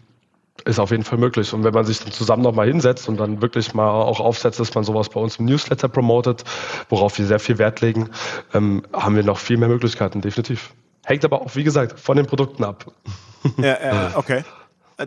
[0.65, 1.53] ist auf jeden Fall möglich.
[1.53, 4.75] Und wenn man sich dann zusammen nochmal hinsetzt und dann wirklich mal auch aufsetzt, dass
[4.75, 6.45] man sowas bei uns im Newsletter promotet,
[6.89, 8.11] worauf wir sehr viel Wert legen,
[8.53, 10.73] ähm, haben wir noch viel mehr Möglichkeiten, definitiv.
[11.05, 12.93] Hängt aber auch, wie gesagt, von den Produkten ab.
[13.57, 14.45] Ja, ja okay.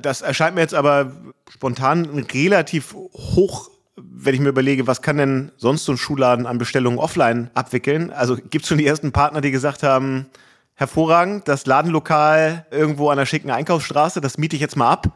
[0.02, 1.12] Das erscheint mir jetzt aber
[1.52, 6.58] spontan relativ hoch, wenn ich mir überlege, was kann denn sonst so ein Schuhladen an
[6.58, 8.12] Bestellungen offline abwickeln?
[8.12, 10.28] Also gibt es schon die ersten Partner, die gesagt haben,
[10.76, 15.14] hervorragend, das Ladenlokal irgendwo an der schicken Einkaufsstraße, das miete ich jetzt mal ab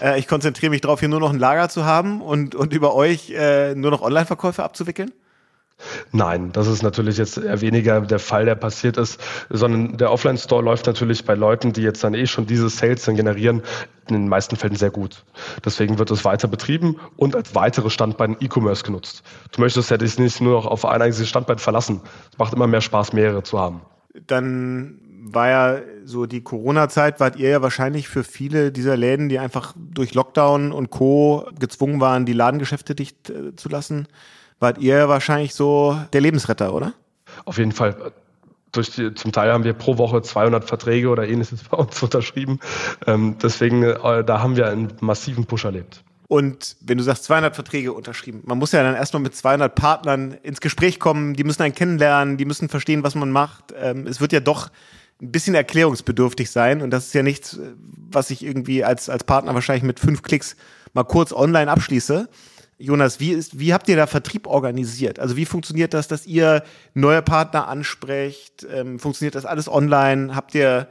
[0.00, 2.94] äh, ich konzentriere mich darauf, hier nur noch ein Lager zu haben und, und über
[2.94, 5.12] euch äh, nur noch Online-Verkäufe abzuwickeln?
[6.12, 10.62] Nein, das ist natürlich jetzt eher weniger der Fall, der passiert ist, sondern der Offline-Store
[10.62, 13.62] läuft natürlich bei Leuten, die jetzt dann eh schon diese Sales dann generieren,
[14.08, 15.24] in den meisten Fällen sehr gut.
[15.64, 19.22] Deswegen wird es weiter betrieben und als weitere Standbein E-Commerce genutzt.
[19.52, 22.00] Du möchtest ja dich nicht nur noch auf ein einziges Standbein verlassen.
[22.32, 23.82] Es macht immer mehr Spaß, mehrere zu haben.
[24.26, 29.38] Dann war ja so die Corona-Zeit, wart ihr ja wahrscheinlich für viele dieser Läden, die
[29.38, 31.46] einfach durch Lockdown und Co.
[31.58, 34.08] gezwungen waren, die Ladengeschäfte dicht äh, zu lassen,
[34.60, 36.92] wart ihr wahrscheinlich so der Lebensretter, oder?
[37.44, 38.12] Auf jeden Fall.
[38.76, 42.60] Die, zum Teil haben wir pro Woche 200 Verträge oder ähnliches bei uns unterschrieben.
[43.06, 46.04] Ähm, deswegen, äh, da haben wir einen massiven Push erlebt.
[46.28, 50.32] Und wenn du sagst 200 Verträge unterschrieben, man muss ja dann erstmal mit 200 Partnern
[50.44, 53.74] ins Gespräch kommen, die müssen einen kennenlernen, die müssen verstehen, was man macht.
[53.76, 54.70] Ähm, es wird ja doch
[55.20, 56.82] ein bisschen erklärungsbedürftig sein.
[56.82, 57.58] Und das ist ja nichts,
[58.10, 60.54] was ich irgendwie als, als Partner wahrscheinlich mit fünf Klicks
[60.94, 62.28] mal kurz online abschließe.
[62.80, 65.18] Jonas, wie, ist, wie habt ihr da Vertrieb organisiert?
[65.18, 66.64] Also wie funktioniert das, dass ihr
[66.94, 68.66] neue Partner ansprecht?
[68.72, 70.34] Ähm, funktioniert das alles online?
[70.34, 70.88] Habt ihr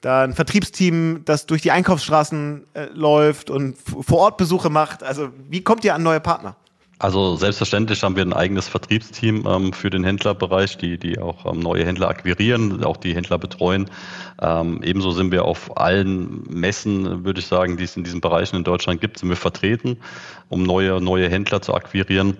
[0.00, 5.02] da ein Vertriebsteam, das durch die Einkaufsstraßen äh, läuft und vor Ort Besuche macht?
[5.02, 6.56] Also wie kommt ihr an neue Partner?
[7.02, 11.58] Also selbstverständlich haben wir ein eigenes Vertriebsteam ähm, für den Händlerbereich, die, die auch ähm,
[11.58, 13.90] neue Händler akquirieren, auch die Händler betreuen.
[14.40, 18.54] Ähm, ebenso sind wir auf allen Messen, würde ich sagen, die es in diesen Bereichen
[18.54, 19.96] in Deutschland gibt, sind wir vertreten,
[20.48, 22.36] um neue, neue Händler zu akquirieren.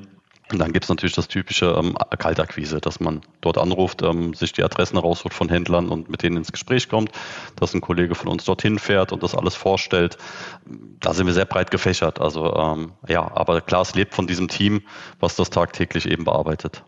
[0.52, 4.52] Und dann gibt es natürlich das typische ähm, Kaltakquise, dass man dort anruft, ähm, sich
[4.52, 7.10] die Adressen rausholt von Händlern und mit denen ins Gespräch kommt,
[7.56, 10.18] dass ein Kollege von uns dorthin fährt und das alles vorstellt.
[11.00, 12.20] Da sind wir sehr breit gefächert.
[12.20, 14.82] Also ähm, ja, aber klar, es lebt von diesem Team,
[15.20, 16.84] was das tagtäglich eben bearbeitet.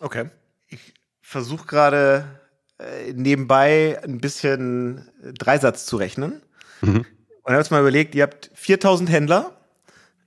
[0.00, 0.30] Okay.
[0.66, 2.40] Ich versuche gerade
[2.78, 6.42] äh, nebenbei ein bisschen Dreisatz zu rechnen.
[6.80, 7.06] Mhm.
[7.42, 9.52] Und habe jetzt mal überlegt, ihr habt 4000 Händler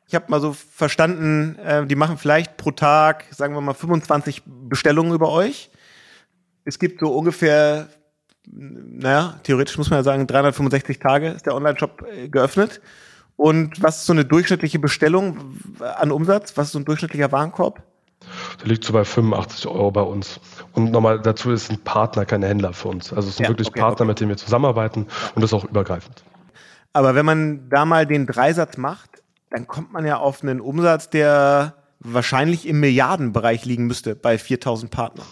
[0.08, 4.43] ich habe mal so verstanden, äh, die machen vielleicht pro Tag, sagen wir mal, 25
[4.46, 5.70] Bestellungen über euch.
[6.63, 7.89] Es gibt so ungefähr,
[8.46, 12.82] naja, theoretisch muss man ja sagen, 365 Tage ist der Online-Shop äh, geöffnet.
[13.36, 16.56] Und was ist so eine durchschnittliche Bestellung an Umsatz?
[16.56, 17.84] Was ist so ein durchschnittlicher Warenkorb?
[18.62, 20.39] Der liegt so bei 85 Euro bei uns.
[20.72, 23.13] Und nochmal dazu ist ein Partner, kein Händler für uns.
[23.13, 24.08] Also es sind ja, wirklich okay, Partner, okay.
[24.08, 26.24] mit denen wir zusammenarbeiten und das auch übergreifend.
[26.93, 29.16] Aber wenn man da mal den Dreisatz macht,
[29.49, 34.91] dann kommt man ja auf einen Umsatz, der wahrscheinlich im Milliardenbereich liegen müsste bei 4000
[34.91, 35.25] Partnern.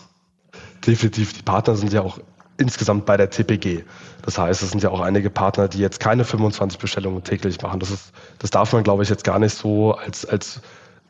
[0.86, 1.34] Definitiv.
[1.34, 2.19] Die Partner sind ja auch
[2.58, 3.84] insgesamt bei der TPG.
[4.21, 7.80] Das heißt, es sind ja auch einige Partner, die jetzt keine 25 Bestellungen täglich machen.
[7.80, 10.62] Das, ist, das darf man, glaube ich, jetzt gar nicht so als, als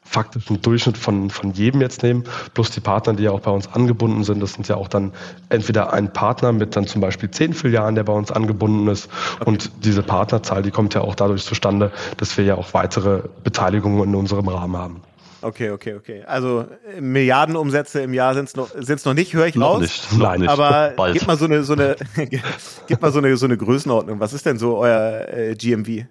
[0.06, 3.68] faktischen Durchschnitt von, von jedem jetzt nehmen, plus die Partner, die ja auch bei uns
[3.68, 4.42] angebunden sind.
[4.42, 5.12] Das sind ja auch dann
[5.50, 9.10] entweder ein Partner mit dann zum Beispiel zehn Filialen, der bei uns angebunden ist.
[9.44, 14.02] Und diese Partnerzahl, die kommt ja auch dadurch zustande, dass wir ja auch weitere Beteiligungen
[14.04, 15.02] in unserem Rahmen haben.
[15.42, 16.24] Okay, okay, okay.
[16.26, 16.66] Also
[17.00, 19.82] Milliardenumsätze im Jahr sind es noch, sind's noch nicht, höre ich noch raus.
[19.82, 20.50] Nicht, Nein, nicht.
[20.50, 21.14] Aber Bald.
[21.14, 21.96] gib mal so eine, so eine,
[22.88, 24.20] gib mal so eine, so eine Größenordnung.
[24.20, 25.88] Was ist denn so euer äh, GMV?
[25.88, 26.08] Wir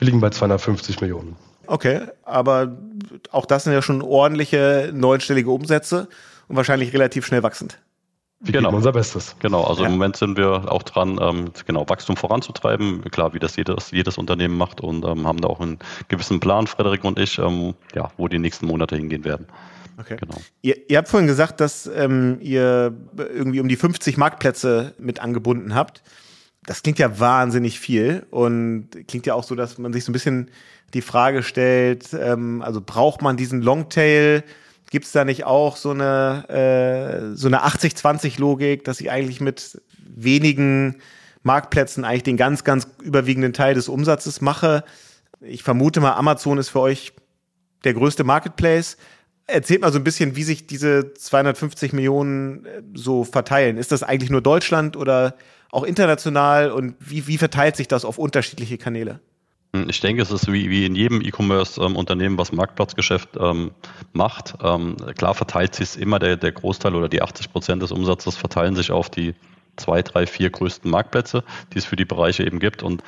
[0.00, 1.36] liegen bei 250 Millionen.
[1.66, 2.76] Okay, aber
[3.30, 6.08] auch das sind ja schon ordentliche neunstellige Umsätze
[6.48, 7.78] und wahrscheinlich relativ schnell wachsend.
[8.40, 8.74] Wir genau.
[8.74, 9.34] unser Bestes.
[9.38, 9.88] Genau, also ja.
[9.88, 14.18] im Moment sind wir auch dran, ähm, genau, Wachstum voranzutreiben, klar, wie das jedes, jedes
[14.18, 18.10] Unternehmen macht und ähm, haben da auch einen gewissen Plan, Frederik und ich, ähm, ja,
[18.18, 19.46] wo die nächsten Monate hingehen werden.
[19.98, 20.16] Okay.
[20.20, 20.36] Genau.
[20.60, 25.74] Ihr, ihr habt vorhin gesagt, dass ähm, ihr irgendwie um die 50 Marktplätze mit angebunden
[25.74, 26.02] habt.
[26.64, 30.12] Das klingt ja wahnsinnig viel und klingt ja auch so, dass man sich so ein
[30.12, 30.50] bisschen
[30.94, 34.44] die Frage stellt, ähm, also braucht man diesen Longtail?
[34.90, 39.80] Gibt es da nicht auch so eine, äh, so eine 80-20-Logik, dass ich eigentlich mit
[39.98, 40.96] wenigen
[41.42, 44.84] Marktplätzen eigentlich den ganz, ganz überwiegenden Teil des Umsatzes mache?
[45.40, 47.12] Ich vermute mal, Amazon ist für euch
[47.84, 48.96] der größte Marketplace.
[49.48, 53.76] Erzählt mal so ein bisschen, wie sich diese 250 Millionen äh, so verteilen.
[53.76, 55.36] Ist das eigentlich nur Deutschland oder
[55.70, 59.20] auch international und wie, wie verteilt sich das auf unterschiedliche Kanäle?
[59.76, 63.72] Hm, ich denke, es ist wie, wie in jedem E-Commerce-Unternehmen, ähm, was Marktplatzgeschäft ähm,
[64.12, 64.54] macht.
[64.62, 68.74] Ähm, klar verteilt sich immer der, der Großteil oder die 80 Prozent des Umsatzes verteilen
[68.74, 69.34] sich auf die
[69.76, 72.82] zwei, drei, vier größten Marktplätze, die es für die Bereiche eben gibt.
[72.82, 73.02] Und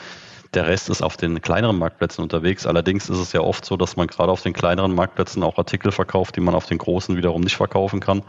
[0.54, 2.66] der Rest ist auf den kleineren Marktplätzen unterwegs.
[2.66, 5.92] Allerdings ist es ja oft so, dass man gerade auf den kleineren Marktplätzen auch Artikel
[5.92, 8.22] verkauft, die man auf den großen wiederum nicht verkaufen kann.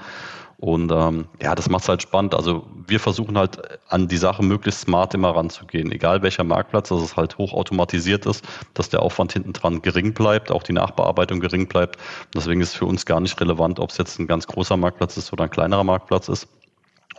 [0.60, 2.36] Und ähm, ja, das macht es halt spannend.
[2.36, 5.90] Also wir versuchen halt an die Sache möglichst smart immer ranzugehen.
[5.90, 8.44] Egal welcher Marktplatz, dass es halt hochautomatisiert ist,
[8.74, 11.98] dass der Aufwand hinten dran gering bleibt, auch die Nachbearbeitung gering bleibt.
[12.36, 15.16] deswegen ist es für uns gar nicht relevant, ob es jetzt ein ganz großer Marktplatz
[15.16, 16.50] ist oder ein kleinerer Marktplatz ist.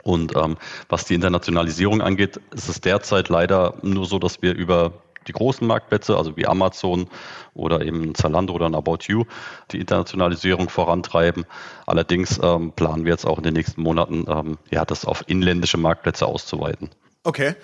[0.02, 0.58] Und ähm,
[0.90, 4.92] was die Internationalisierung angeht, ist es derzeit leider nur so, dass wir über
[5.26, 7.08] die großen Marktplätze, also wie Amazon
[7.54, 9.24] oder eben Zalando oder ein About You,
[9.70, 11.44] die Internationalisierung vorantreiben.
[11.86, 15.78] Allerdings ähm, planen wir jetzt auch in den nächsten Monaten, ähm, ja, das auf inländische
[15.78, 16.90] Marktplätze auszuweiten.
[17.24, 17.54] Okay.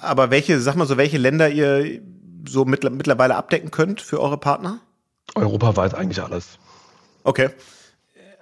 [0.00, 2.00] Aber welche, sag mal so, welche Länder ihr
[2.46, 4.78] so mittlerweile abdecken könnt für eure Partner?
[5.34, 6.58] Europaweit eigentlich alles.
[7.22, 7.50] Okay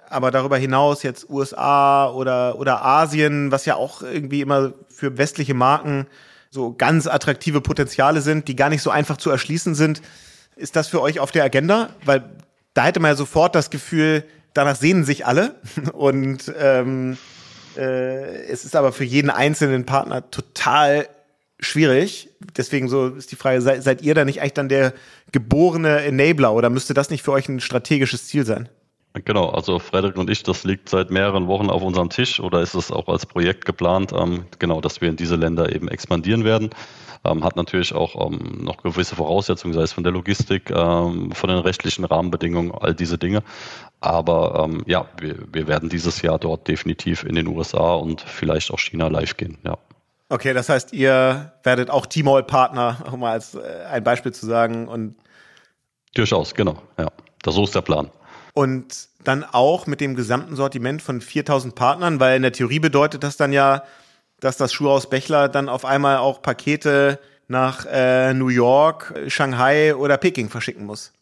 [0.09, 5.53] aber darüber hinaus jetzt USA oder, oder Asien, was ja auch irgendwie immer für westliche
[5.53, 6.07] Marken
[6.49, 10.01] so ganz attraktive Potenziale sind, die gar nicht so einfach zu erschließen sind.
[10.55, 11.89] Ist das für euch auf der Agenda?
[12.05, 12.29] Weil
[12.73, 15.55] da hätte man ja sofort das Gefühl, danach sehnen sich alle.
[15.93, 17.17] Und ähm,
[17.77, 21.07] äh, es ist aber für jeden einzelnen Partner total
[21.59, 22.29] schwierig.
[22.57, 24.93] Deswegen so ist die Frage, seid, seid ihr da nicht eigentlich dann der
[25.31, 28.69] geborene Enabler oder müsste das nicht für euch ein strategisches Ziel sein?
[29.13, 32.75] Genau, also Frederik und ich, das liegt seit mehreren Wochen auf unserem Tisch oder ist
[32.75, 36.69] es auch als Projekt geplant, ähm, genau, dass wir in diese Länder eben expandieren werden.
[37.25, 41.49] Ähm, hat natürlich auch ähm, noch gewisse Voraussetzungen, sei es von der Logistik, ähm, von
[41.49, 43.43] den rechtlichen Rahmenbedingungen, all diese Dinge.
[43.99, 48.71] Aber ähm, ja, wir, wir werden dieses Jahr dort definitiv in den USA und vielleicht
[48.71, 49.77] auch China live gehen, ja.
[50.31, 54.87] Okay, das heißt, ihr werdet auch T-Mall-Partner, um mal als äh, ein Beispiel zu sagen.
[54.87, 55.15] Und
[56.13, 57.07] Durchaus, genau, ja.
[57.41, 58.11] Das, so ist der Plan.
[58.59, 63.23] Und dann auch mit dem gesamten Sortiment von 4000 Partnern, weil in der Theorie bedeutet
[63.23, 63.83] das dann ja,
[64.41, 70.17] dass das Schuhhaus Bechler dann auf einmal auch Pakete nach äh, New York, Shanghai oder
[70.17, 71.13] Peking verschicken muss.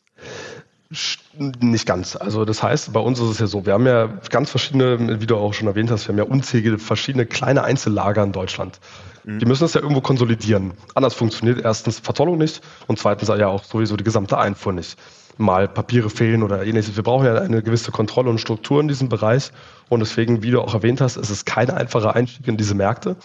[1.60, 2.16] Nicht ganz.
[2.16, 5.28] Also das heißt, bei uns ist es ja so, wir haben ja ganz verschiedene, wie
[5.28, 8.80] du auch schon erwähnt hast, wir haben ja unzählige verschiedene kleine Einzellager in Deutschland.
[9.26, 9.38] Mhm.
[9.38, 10.74] Die müssen das ja irgendwo konsolidieren.
[10.96, 14.98] Anders funktioniert erstens Verzollung nicht und zweitens ja auch sowieso die gesamte Einfuhr nicht
[15.38, 16.96] mal Papiere fehlen oder ähnliches.
[16.96, 19.52] Wir brauchen ja eine gewisse Kontrolle und Struktur in diesem Bereich.
[19.90, 23.16] Und deswegen, wie du auch erwähnt hast, ist es kein einfacher Einstieg in diese Märkte.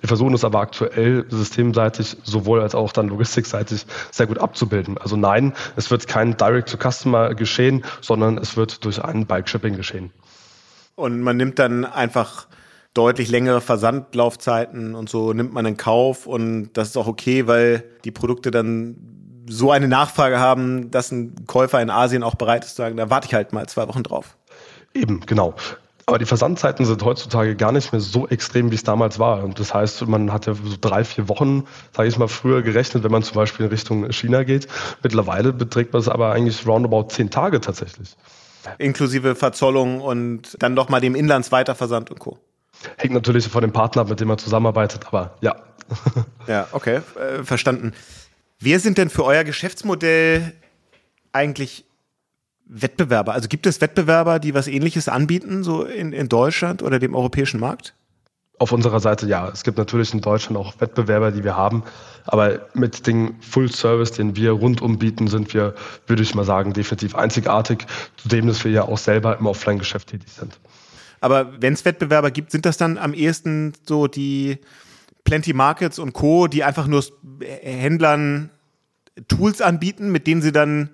[0.00, 4.96] Wir versuchen es aber aktuell systemseitig sowohl als auch dann logistikseitig sehr gut abzubilden.
[4.96, 10.10] Also nein, es wird kein Direct-to-Customer geschehen, sondern es wird durch einen Bike-Shipping geschehen.
[10.94, 12.46] Und man nimmt dann einfach
[12.94, 17.84] deutlich längere Versandlaufzeiten und so nimmt man in Kauf und das ist auch okay, weil
[18.04, 19.19] die Produkte dann
[19.50, 23.10] so eine Nachfrage haben, dass ein Käufer in Asien auch bereit ist zu sagen, da
[23.10, 24.36] warte ich halt mal zwei Wochen drauf.
[24.94, 25.54] Eben, genau.
[26.06, 29.44] Aber die Versandzeiten sind heutzutage gar nicht mehr so extrem, wie es damals war.
[29.44, 33.04] Und das heißt, man hat ja so drei, vier Wochen, sage ich mal, früher gerechnet,
[33.04, 34.66] wenn man zum Beispiel in Richtung China geht.
[35.02, 38.16] Mittlerweile beträgt man es aber eigentlich roundabout zehn Tage tatsächlich.
[38.78, 42.38] Inklusive Verzollung und dann doch mal dem Inlandsweiterversand und Co.
[42.96, 45.54] Hängt natürlich von dem Partner, mit dem man zusammenarbeitet, aber ja.
[46.46, 47.92] Ja, okay, äh, verstanden.
[48.60, 50.52] Wer sind denn für euer Geschäftsmodell
[51.32, 51.86] eigentlich
[52.66, 53.32] Wettbewerber?
[53.32, 57.58] Also gibt es Wettbewerber, die was ähnliches anbieten, so in, in Deutschland oder dem europäischen
[57.58, 57.94] Markt?
[58.58, 59.48] Auf unserer Seite ja.
[59.48, 61.82] Es gibt natürlich in Deutschland auch Wettbewerber, die wir haben.
[62.26, 65.74] Aber mit dem Full Service, den wir rundum bieten, sind wir,
[66.06, 67.86] würde ich mal sagen, definitiv einzigartig.
[68.18, 70.60] Zudem, dass wir ja auch selber im Offline-Geschäft tätig sind.
[71.22, 74.58] Aber wenn es Wettbewerber gibt, sind das dann am ehesten so die
[75.30, 77.04] Plenty Markets und Co., die einfach nur
[77.40, 78.50] Händlern
[79.28, 80.90] Tools anbieten, mit denen sie dann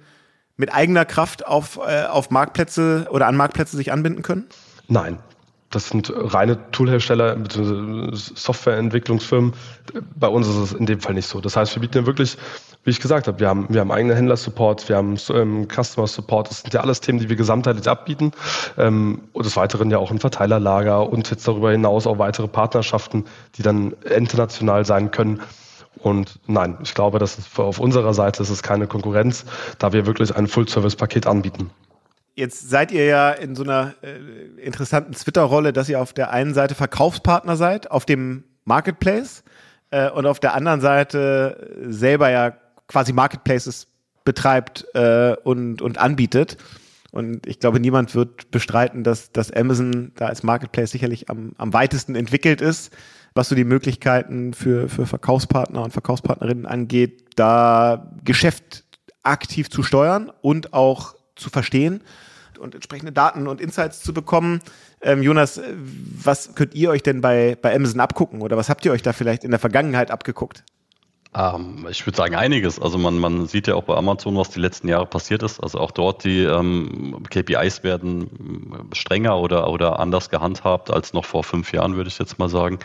[0.59, 4.45] mit eigener Kraft auf, äh, auf Marktplätze oder an Marktplätze sich anbinden können?
[4.89, 5.21] Nein,
[5.77, 8.09] Das sind reine Toolhersteller bzw.
[8.15, 9.53] Softwareentwicklungsfirmen.
[10.19, 11.43] Bei uns ist es in dem Fall nicht so.
[11.43, 12.39] Das heißt, wir bieten ja wirklich,
[12.85, 16.49] wie ich gesagt habe, wir haben, wir haben eigenen Händler-Support, wir haben ähm, Customer-Support.
[16.49, 18.33] Das sind ja alles Themen, die wir gesamtheitlich abbieten.
[18.79, 23.27] Ähm, und des Weiteren ja auch ein Verteilerlager und jetzt darüber hinaus auch weitere Partnerschaften,
[23.59, 25.43] die dann international sein können.
[25.99, 29.45] Und nein, ich glaube, dass auf unserer Seite ist es keine Konkurrenz,
[29.79, 31.71] da wir wirklich ein Full-Service-Paket anbieten.
[32.37, 36.53] Jetzt seid ihr ja in so einer äh, interessanten Twitter-Rolle, dass ihr auf der einen
[36.53, 39.43] Seite Verkaufspartner seid, auf dem Marketplace
[39.91, 42.53] äh, und auf der anderen Seite selber ja
[42.89, 43.87] quasi Marketplaces
[44.25, 46.59] betreibt äh, und, und anbietet.
[47.11, 51.73] Und ich glaube, niemand wird bestreiten, dass, dass Amazon da als Marketplace sicherlich am, am
[51.73, 52.93] weitesten entwickelt ist
[53.37, 58.85] was so die Möglichkeiten für, für Verkaufspartner und Verkaufspartnerinnen angeht, da Geschäft
[59.23, 62.03] aktiv zu steuern und auch zu verstehen
[62.59, 64.61] und entsprechende Daten und Insights zu bekommen.
[65.01, 65.61] Ähm, Jonas,
[66.25, 69.13] was könnt ihr euch denn bei, bei Amazon abgucken oder was habt ihr euch da
[69.13, 70.65] vielleicht in der Vergangenheit abgeguckt?
[71.37, 72.81] Ähm, ich würde sagen einiges.
[72.81, 75.61] Also man, man sieht ja auch bei Amazon, was die letzten Jahre passiert ist.
[75.61, 81.45] Also auch dort die ähm, KPIs werden strenger oder, oder anders gehandhabt als noch vor
[81.45, 82.79] fünf Jahren, würde ich jetzt mal sagen.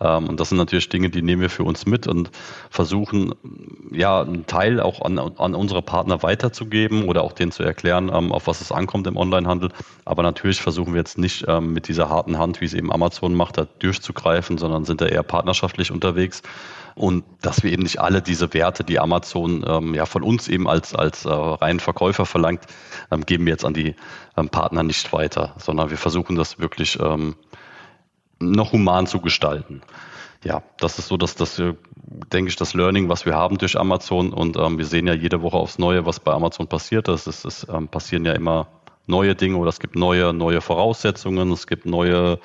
[0.00, 2.30] Ähm, und das sind natürlich Dinge, die nehmen wir für uns mit und
[2.70, 3.34] versuchen,
[3.92, 8.32] ja, einen Teil auch an, an unsere Partner weiterzugeben oder auch denen zu erklären, ähm,
[8.32, 9.70] auf was es ankommt im Onlinehandel.
[10.04, 13.34] Aber natürlich versuchen wir jetzt nicht ähm, mit dieser harten Hand, wie es eben Amazon
[13.34, 16.42] macht, da durchzugreifen, sondern sind da eher partnerschaftlich unterwegs
[16.94, 20.68] und dass wir eben nicht alle diese Werte, die Amazon ähm, ja von uns eben
[20.68, 22.66] als, als äh, reinen Verkäufer verlangt,
[23.10, 23.94] ähm, geben wir jetzt an die
[24.36, 27.36] ähm, Partner nicht weiter, sondern wir versuchen das wirklich ähm,
[28.38, 29.82] noch human zu gestalten.
[30.44, 31.74] Ja, das ist so, dass das, äh,
[32.32, 35.40] denke ich, das Learning, was wir haben durch Amazon und ähm, wir sehen ja jede
[35.40, 37.06] Woche aufs Neue, was bei Amazon passiert.
[37.06, 38.66] Das ist, es ähm, passieren ja immer
[39.06, 42.38] neue Dinge oder es gibt neue, neue Voraussetzungen, es gibt neue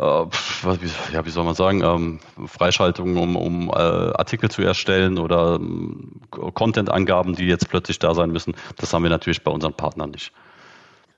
[0.00, 6.20] ja, wie soll man sagen, ähm, Freischaltungen, um, um äh, Artikel zu erstellen oder ähm,
[6.30, 8.54] Content-Angaben, die jetzt plötzlich da sein müssen.
[8.76, 10.32] Das haben wir natürlich bei unseren Partnern nicht.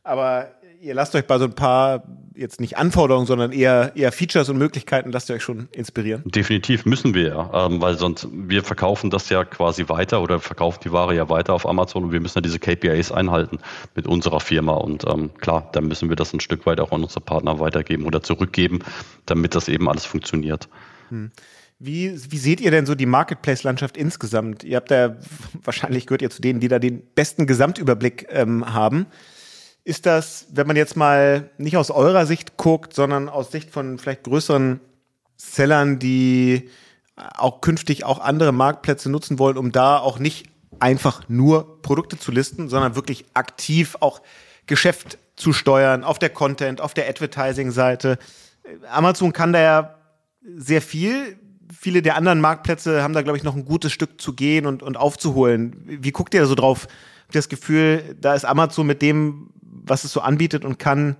[0.05, 0.49] Aber
[0.83, 2.03] ihr lasst euch bei so ein paar
[2.35, 6.23] jetzt nicht Anforderungen, sondern eher, eher Features und Möglichkeiten, lasst ihr euch schon inspirieren?
[6.25, 10.81] Definitiv müssen wir ja, ähm, weil sonst wir verkaufen das ja quasi weiter oder verkaufen
[10.83, 13.59] die Ware ja weiter auf Amazon und wir müssen ja diese KPIs einhalten
[13.95, 17.03] mit unserer Firma und ähm, klar, dann müssen wir das ein Stück weit auch an
[17.03, 18.81] unsere Partner weitergeben oder zurückgeben,
[19.27, 20.69] damit das eben alles funktioniert.
[21.11, 21.31] Hm.
[21.79, 24.65] Wie, wie seht ihr denn so die Marketplace-Landschaft insgesamt?
[24.65, 25.17] Ihr habt ja
[25.65, 29.07] wahrscheinlich gehört ihr zu denen, die da den besten Gesamtüberblick ähm, haben.
[29.85, 33.99] Ist das, wenn man jetzt mal nicht aus eurer Sicht guckt, sondern aus Sicht von
[33.99, 34.81] vielleicht größeren
[35.37, 36.71] Sellern, die
[37.17, 40.47] auch künftig auch andere Marktplätze nutzen wollen, um da auch nicht
[40.79, 44.23] einfach nur Produkte zu listen, sondern wirklich aktiv auch
[44.67, 48.19] Geschäft zu steuern auf der Content, auf der Advertising-Seite.
[48.91, 49.95] Amazon kann da ja
[50.57, 51.37] sehr viel.
[51.77, 54.83] Viele der anderen Marktplätze haben da, glaube ich, noch ein gutes Stück zu gehen und,
[54.83, 55.83] und aufzuholen.
[55.85, 56.87] Wie guckt ihr da so drauf?
[57.33, 61.17] Das Gefühl, da ist Amazon mit dem, was es so anbietet und kann,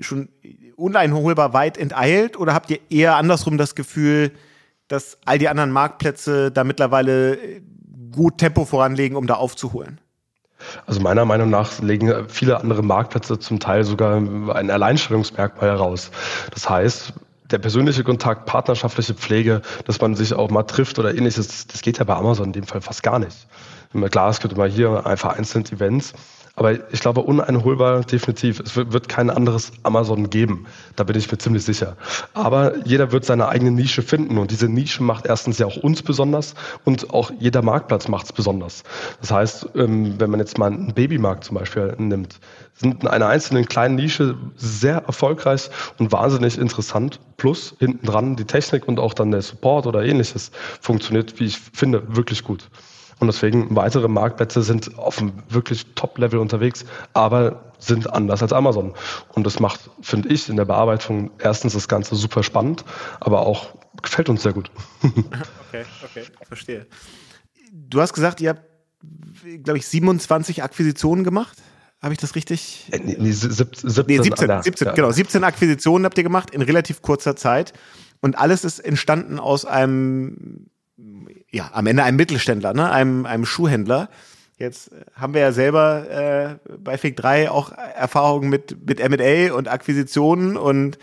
[0.00, 0.28] schon
[0.76, 2.38] uneinholbar weit enteilt?
[2.38, 4.32] Oder habt ihr eher andersrum das Gefühl,
[4.88, 7.38] dass all die anderen Marktplätze da mittlerweile
[8.12, 10.00] gut Tempo voranlegen, um da aufzuholen?
[10.86, 16.10] Also meiner Meinung nach legen viele andere Marktplätze zum Teil sogar ein Alleinstellungsmerkmal heraus.
[16.52, 17.12] Das heißt,
[17.50, 21.98] der persönliche Kontakt, partnerschaftliche Pflege, dass man sich auch mal trifft oder ähnliches, das geht
[21.98, 23.46] ja bei Amazon in dem Fall fast gar nicht.
[24.10, 26.12] Klar, es könnte mal hier einfach einzelne Events,
[26.58, 28.60] aber ich glaube, uneinholbar definitiv.
[28.60, 30.66] Es wird kein anderes Amazon geben.
[30.96, 31.98] Da bin ich mir ziemlich sicher.
[32.32, 34.38] Aber jeder wird seine eigene Nische finden.
[34.38, 36.54] Und diese Nische macht erstens ja auch uns besonders
[36.84, 38.84] und auch jeder Marktplatz macht es besonders.
[39.20, 42.40] Das heißt, ähm, wenn man jetzt mal einen Babymarkt zum Beispiel nimmt,
[42.72, 47.20] sind in einer einzelnen kleinen Nische sehr erfolgreich und wahnsinnig interessant.
[47.36, 51.58] Plus hinten dran die Technik und auch dann der Support oder ähnliches funktioniert, wie ich
[51.58, 52.70] finde, wirklich gut.
[53.18, 58.94] Und deswegen weitere Marktplätze sind auf einem wirklich Top-Level unterwegs, aber sind anders als Amazon.
[59.32, 62.84] Und das macht, finde ich, in der Bearbeitung erstens das Ganze super spannend,
[63.20, 64.70] aber auch gefällt uns sehr gut.
[65.02, 66.86] okay, okay, verstehe.
[67.72, 68.62] Du hast gesagt, ihr habt,
[69.62, 71.56] glaube ich, 27 Akquisitionen gemacht.
[72.02, 72.86] Habe ich das richtig?
[72.90, 74.92] Äh, nee, 17, 17, nee, 17, 17 ja.
[74.92, 75.10] genau.
[75.10, 77.72] 17 Akquisitionen habt ihr gemacht in relativ kurzer Zeit.
[78.20, 80.68] Und alles ist entstanden aus einem
[81.50, 82.90] ja, am Ende einem Mittelständler, ne?
[82.90, 84.08] einem, einem Schuhhändler.
[84.58, 89.68] Jetzt haben wir ja selber äh, bei Fig 3 auch Erfahrungen mit, mit M&A und
[89.68, 90.98] Akquisitionen und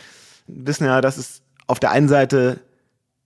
[0.48, 2.62] wissen ja, dass es auf der einen Seite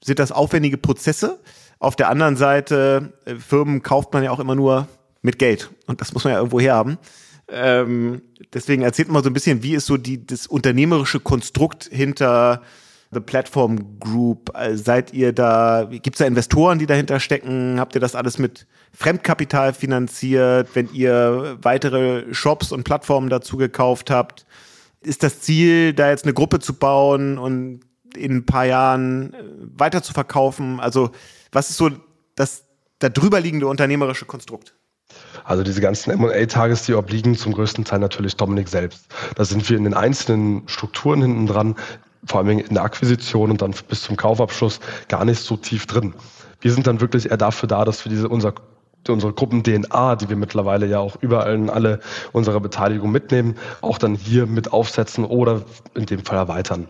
[0.04, 1.40] sind das aufwendige Prozesse,
[1.80, 4.88] auf der anderen Seite äh, Firmen kauft man ja auch immer nur
[5.22, 6.98] mit Geld und das muss man ja irgendwo herhaben.
[7.50, 8.22] Ähm,
[8.54, 12.62] deswegen erzählt mal so ein bisschen, wie ist so die, das unternehmerische Konstrukt hinter
[13.12, 14.52] The Platform Group?
[14.54, 17.80] Also seid ihr da, gibt es da Investoren, die dahinter stecken?
[17.80, 20.70] Habt ihr das alles mit Fremdkapital finanziert?
[20.74, 24.46] Wenn ihr weitere Shops und Plattformen dazu gekauft habt,
[25.02, 27.82] ist das Ziel, da jetzt eine Gruppe zu bauen und
[28.16, 29.44] in ein paar Jahren äh,
[29.78, 30.80] weiter zu verkaufen?
[30.80, 31.12] Also
[31.52, 31.90] was ist so
[32.36, 32.64] das
[33.00, 34.74] darüber liegende unternehmerische Konstrukt?
[35.44, 39.08] Also diese ganzen M&A-Tages, die obliegen zum größten Teil natürlich Dominik selbst.
[39.36, 41.76] Da sind wir in den einzelnen Strukturen hinten dran,
[42.26, 46.14] vor allem in der Akquisition und dann bis zum Kaufabschluss gar nicht so tief drin.
[46.62, 48.54] Wir sind dann wirklich eher dafür da, dass wir diese unser
[49.10, 52.02] unsere Gruppen-DNA, die wir mittlerweile ja auch überall in alle
[52.34, 55.62] unserer Beteiligung mitnehmen, auch dann hier mit aufsetzen oder
[55.94, 56.90] in dem Fall erweitern.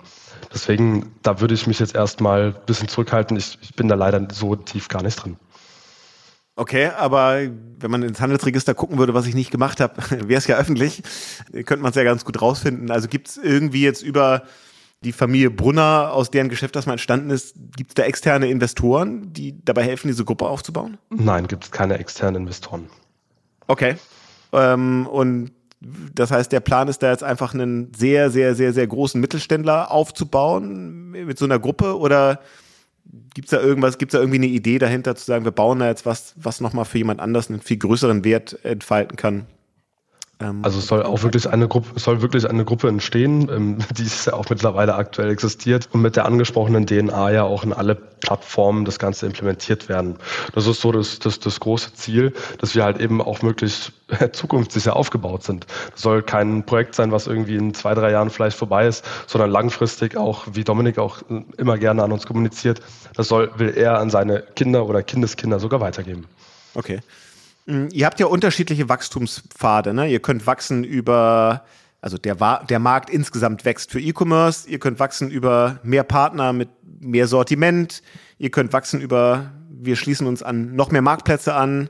[0.53, 3.38] Deswegen, da würde ich mich jetzt erstmal ein bisschen zurückhalten.
[3.38, 5.38] Ich, ich bin da leider so tief gar nicht drin.
[6.55, 7.41] Okay, aber
[7.80, 9.93] wenn man ins Handelsregister gucken würde, was ich nicht gemacht habe,
[10.28, 11.03] wäre es ja öffentlich,
[11.51, 12.89] könnte man es ja ganz gut rausfinden.
[12.89, 14.43] Also gibt es irgendwie jetzt über
[15.03, 19.31] die Familie Brunner, aus deren Geschäft das mal entstanden ist, gibt es da externe Investoren,
[19.31, 20.97] die dabei helfen, diese Gruppe aufzubauen?
[21.09, 22.89] Nein, gibt es keine externen Investoren.
[23.67, 23.95] Okay.
[24.53, 28.87] Ähm, und das heißt, der Plan ist da jetzt einfach einen sehr, sehr, sehr, sehr
[28.87, 32.39] großen Mittelständler aufzubauen mit so einer Gruppe oder
[33.33, 35.79] Gibt es da irgendwas, gibt es da irgendwie eine Idee dahinter zu sagen, wir bauen
[35.79, 39.45] da jetzt was, was nochmal für jemand anders einen viel größeren Wert entfalten kann?
[40.39, 44.03] Ähm, also es soll auch wirklich eine Gruppe, soll wirklich eine Gruppe entstehen, ähm, die
[44.03, 47.95] es ja auch mittlerweile aktuell existiert und mit der angesprochenen DNA ja auch in alle
[47.95, 50.17] Plattformen das Ganze implementiert werden.
[50.53, 53.93] Das ist so das, das, das große Ziel, dass wir halt eben auch möglichst
[54.31, 55.65] zukunftssicher aufgebaut sind.
[55.91, 59.49] Das soll kein Projekt sein, was irgendwie in zwei, drei Jahren vielleicht vorbei ist, sondern
[59.49, 61.19] langfristig auch, wie Dominik auch
[61.57, 62.81] immer gerne an uns kommuniziert,
[63.15, 66.25] das soll, will er an seine Kinder oder Kindeskinder sogar weitergeben.
[66.75, 67.01] Okay.
[67.68, 69.93] Mm, ihr habt ja unterschiedliche Wachstumspfade.
[69.93, 70.09] Ne?
[70.09, 71.65] Ihr könnt wachsen über,
[72.01, 72.36] also der,
[72.68, 74.68] der Markt insgesamt wächst für E-Commerce.
[74.68, 78.01] Ihr könnt wachsen über mehr Partner mit mehr Sortiment.
[78.39, 81.89] Ihr könnt wachsen über, wir schließen uns an noch mehr Marktplätze an.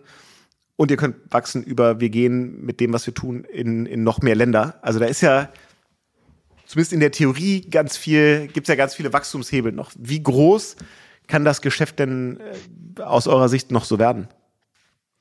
[0.75, 4.21] Und ihr könnt wachsen über, wir gehen mit dem, was wir tun, in, in noch
[4.21, 4.77] mehr Länder.
[4.81, 5.49] Also da ist ja
[6.65, 9.91] zumindest in der Theorie ganz viel, gibt es ja ganz viele Wachstumshebel noch.
[9.97, 10.75] Wie groß
[11.27, 12.39] kann das Geschäft denn
[12.97, 14.27] äh, aus eurer Sicht noch so werden?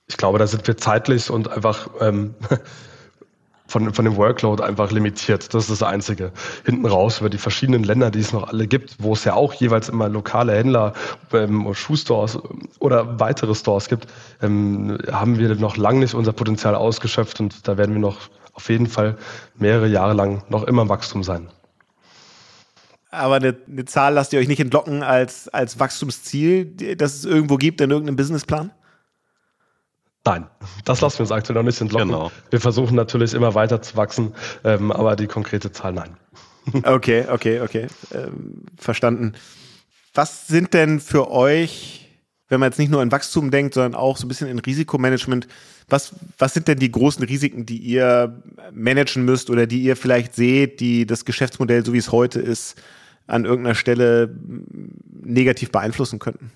[0.09, 2.35] Ich glaube, da sind wir zeitlich und einfach ähm,
[3.67, 5.53] von, von dem Workload einfach limitiert.
[5.53, 6.33] Das ist das Einzige.
[6.65, 9.53] Hinten raus über die verschiedenen Länder, die es noch alle gibt, wo es ja auch
[9.55, 10.93] jeweils immer lokale Händler,
[11.33, 12.39] ähm, Schuhstores
[12.79, 14.07] oder weitere Stores gibt,
[14.43, 18.19] ähm, haben wir noch lange nicht unser Potenzial ausgeschöpft und da werden wir noch
[18.55, 19.17] auf jeden Fall
[19.57, 21.49] mehrere Jahre lang noch immer im Wachstum sein.
[23.11, 27.57] Aber eine, eine Zahl lasst ihr euch nicht entlocken als, als Wachstumsziel, das es irgendwo
[27.57, 28.71] gibt in irgendeinem Businessplan?
[30.27, 30.47] Nein,
[30.85, 32.09] das lassen wir uns aktuell noch nicht entlocken.
[32.09, 32.33] Genau.
[32.51, 36.17] Wir versuchen natürlich immer weiter zu wachsen, ähm, aber die konkrete Zahl nein.
[36.83, 37.87] Okay, okay, okay.
[38.13, 39.35] Ähm, verstanden.
[40.15, 42.11] Was sind denn für euch,
[42.49, 45.47] wenn man jetzt nicht nur in Wachstum denkt, sondern auch so ein bisschen in Risikomanagement,
[45.89, 50.35] was, was sind denn die großen Risiken, die ihr managen müsst oder die ihr vielleicht
[50.35, 52.75] seht, die das Geschäftsmodell, so wie es heute ist,
[53.29, 54.37] an irgendeiner Stelle
[55.23, 56.51] negativ beeinflussen könnten?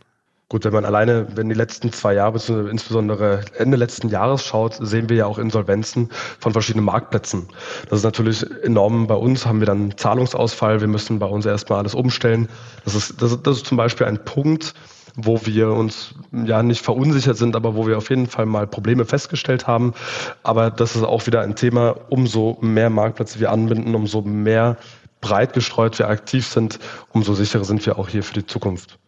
[0.51, 5.09] Gut, wenn man alleine, wenn die letzten zwei Jahre, insbesondere Ende letzten Jahres schaut, sehen
[5.09, 6.09] wir ja auch Insolvenzen
[6.41, 7.47] von verschiedenen Marktplätzen.
[7.89, 9.07] Das ist natürlich enorm.
[9.07, 10.81] Bei uns haben wir dann Zahlungsausfall.
[10.81, 12.49] Wir müssen bei uns erstmal alles umstellen.
[12.85, 14.75] Das ist, das das ist zum Beispiel ein Punkt,
[15.15, 19.05] wo wir uns ja nicht verunsichert sind, aber wo wir auf jeden Fall mal Probleme
[19.05, 19.95] festgestellt haben.
[20.43, 24.79] Aber das ist auch wieder ein Thema, umso mehr Marktplätze wir anbinden, umso mehr
[25.21, 26.81] breit gestreut wir aktiv sind,
[27.13, 28.99] umso sicherer sind wir auch hier für die Zukunft.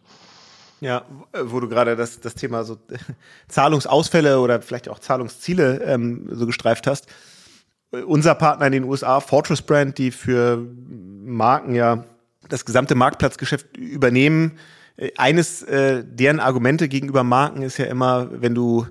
[0.83, 1.05] Ja,
[1.45, 2.77] wo du gerade das, das Thema so
[3.47, 7.07] Zahlungsausfälle oder vielleicht auch Zahlungsziele ähm, so gestreift hast.
[8.05, 12.03] Unser Partner in den USA, Fortress Brand, die für Marken ja
[12.49, 14.57] das gesamte Marktplatzgeschäft übernehmen.
[14.97, 18.85] Äh, eines äh, deren Argumente gegenüber Marken ist ja immer, wenn du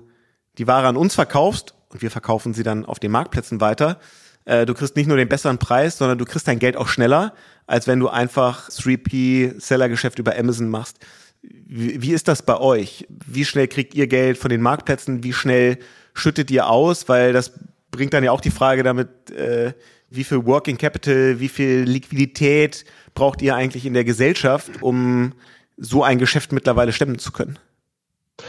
[0.57, 3.99] die Ware an uns verkaufst und wir verkaufen sie dann auf den Marktplätzen weiter,
[4.45, 7.33] äh, du kriegst nicht nur den besseren Preis, sondern du kriegst dein Geld auch schneller,
[7.67, 10.97] als wenn du einfach 3P-Sellergeschäft über Amazon machst.
[11.43, 13.05] Wie, ist das bei euch?
[13.09, 15.23] Wie schnell kriegt ihr Geld von den Marktplätzen?
[15.23, 15.77] Wie schnell
[16.13, 17.09] schüttet ihr aus?
[17.09, 17.51] Weil das
[17.91, 19.73] bringt dann ja auch die Frage damit, äh,
[20.09, 25.33] wie viel Working Capital, wie viel Liquidität braucht ihr eigentlich in der Gesellschaft, um
[25.77, 27.59] so ein Geschäft mittlerweile stemmen zu können?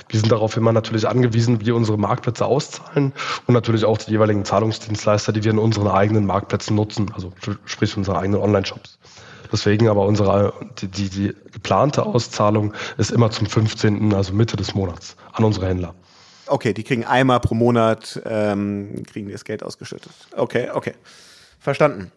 [0.08, 3.12] Wir sind darauf immer natürlich angewiesen, wie unsere Marktplätze auszahlen
[3.46, 7.32] und natürlich auch die jeweiligen Zahlungsdienstleister, die wir in unseren eigenen Marktplätzen nutzen, also
[7.64, 8.98] sprich unsere eigenen Online-Shops.
[9.54, 14.74] Deswegen aber unsere, die, die, die geplante Auszahlung ist immer zum 15., also Mitte des
[14.74, 15.94] Monats, an unsere Händler.
[16.48, 20.10] Okay, die kriegen einmal pro Monat, ähm, kriegen das Geld ausgeschüttet.
[20.36, 20.94] Okay, okay.
[21.60, 22.10] Verstanden.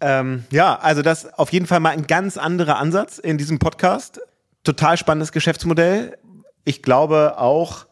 [0.00, 4.20] Ähm, ja, also das auf jeden Fall mal ein ganz anderer Ansatz in diesem Podcast.
[4.64, 6.18] Total spannendes Geschäftsmodell.
[6.64, 7.86] Ich glaube auch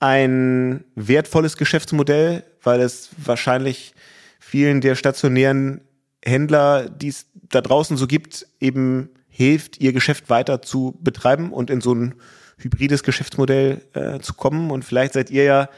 [0.00, 3.92] ein wertvolles Geschäftsmodell, weil es wahrscheinlich
[4.40, 5.82] vielen der stationären
[6.24, 11.70] Händler, die es da draußen so gibt, eben hilft, ihr Geschäft weiter zu betreiben und
[11.70, 12.14] in so ein
[12.58, 14.70] hybrides Geschäftsmodell äh, zu kommen.
[14.70, 15.68] Und vielleicht seid ihr ja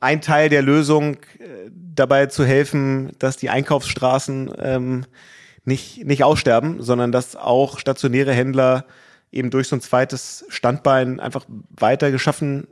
[0.00, 5.06] ein Teil der Lösung, äh, dabei zu helfen, dass die Einkaufsstraßen ähm,
[5.64, 8.84] nicht, nicht aussterben, sondern dass auch stationäre Händler
[9.32, 12.68] eben durch so ein zweites Standbein einfach weiter geschaffen,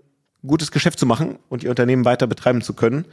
[0.47, 3.07] gutes Geschäft zu machen und ihr Unternehmen weiter betreiben zu können.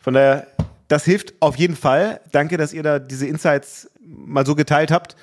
[0.00, 0.46] Von daher,
[0.92, 2.20] das hilft auf jeden Fall.
[2.32, 5.16] Danke, dass ihr da diese Insights mal so geteilt habt.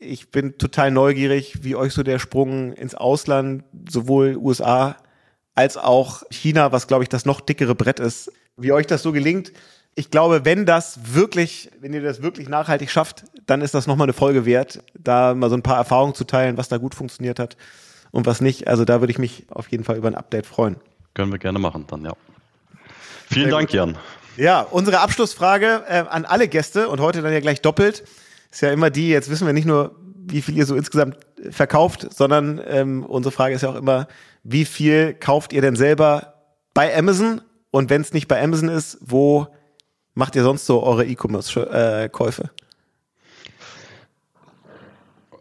[0.00, 4.96] Ich bin total neugierig, wie euch so der Sprung ins Ausland, sowohl USA
[5.54, 9.12] als auch China, was glaube ich das noch dickere Brett ist, wie euch das so
[9.12, 9.52] gelingt.
[9.94, 14.06] Ich glaube, wenn das wirklich, wenn ihr das wirklich nachhaltig schafft, dann ist das nochmal
[14.06, 17.38] eine Folge wert, da mal so ein paar Erfahrungen zu teilen, was da gut funktioniert
[17.38, 17.56] hat
[18.10, 18.66] und was nicht.
[18.66, 20.76] Also da würde ich mich auf jeden Fall über ein Update freuen.
[21.14, 22.12] Können wir gerne machen dann, ja.
[23.28, 23.76] Vielen Sehr Dank, gut.
[23.76, 23.96] Jan.
[24.36, 28.04] Ja, unsere Abschlussfrage äh, an alle Gäste und heute dann ja gleich doppelt
[28.52, 31.16] ist ja immer die, jetzt wissen wir nicht nur, wie viel ihr so insgesamt
[31.50, 34.06] verkauft, sondern ähm, unsere Frage ist ja auch immer,
[34.44, 36.34] wie viel kauft ihr denn selber
[36.74, 37.40] bei Amazon?
[37.70, 39.48] Und wenn es nicht bei Amazon ist, wo
[40.14, 42.50] macht ihr sonst so eure E-Commerce-Käufe?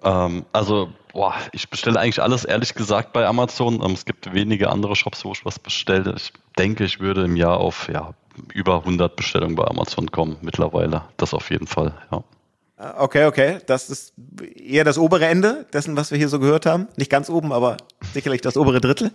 [0.04, 3.82] Ähm, also, boah, ich bestelle eigentlich alles, ehrlich gesagt, bei Amazon.
[3.84, 6.14] Ähm, es gibt wenige andere Shops, wo ich was bestelle.
[6.16, 8.14] Ich denke, ich würde im Jahr auf ja,
[8.54, 11.04] über 100 Bestellungen bei Amazon kommen mittlerweile.
[11.18, 12.24] Das auf jeden Fall, ja.
[12.78, 13.60] Ah, okay, okay.
[13.68, 14.14] Das ist
[14.56, 16.88] eher das obere Ende dessen, was wir hier so gehört haben.
[16.98, 17.78] Nicht ganz oben, aber
[18.14, 19.12] sicherlich das obere Drittel.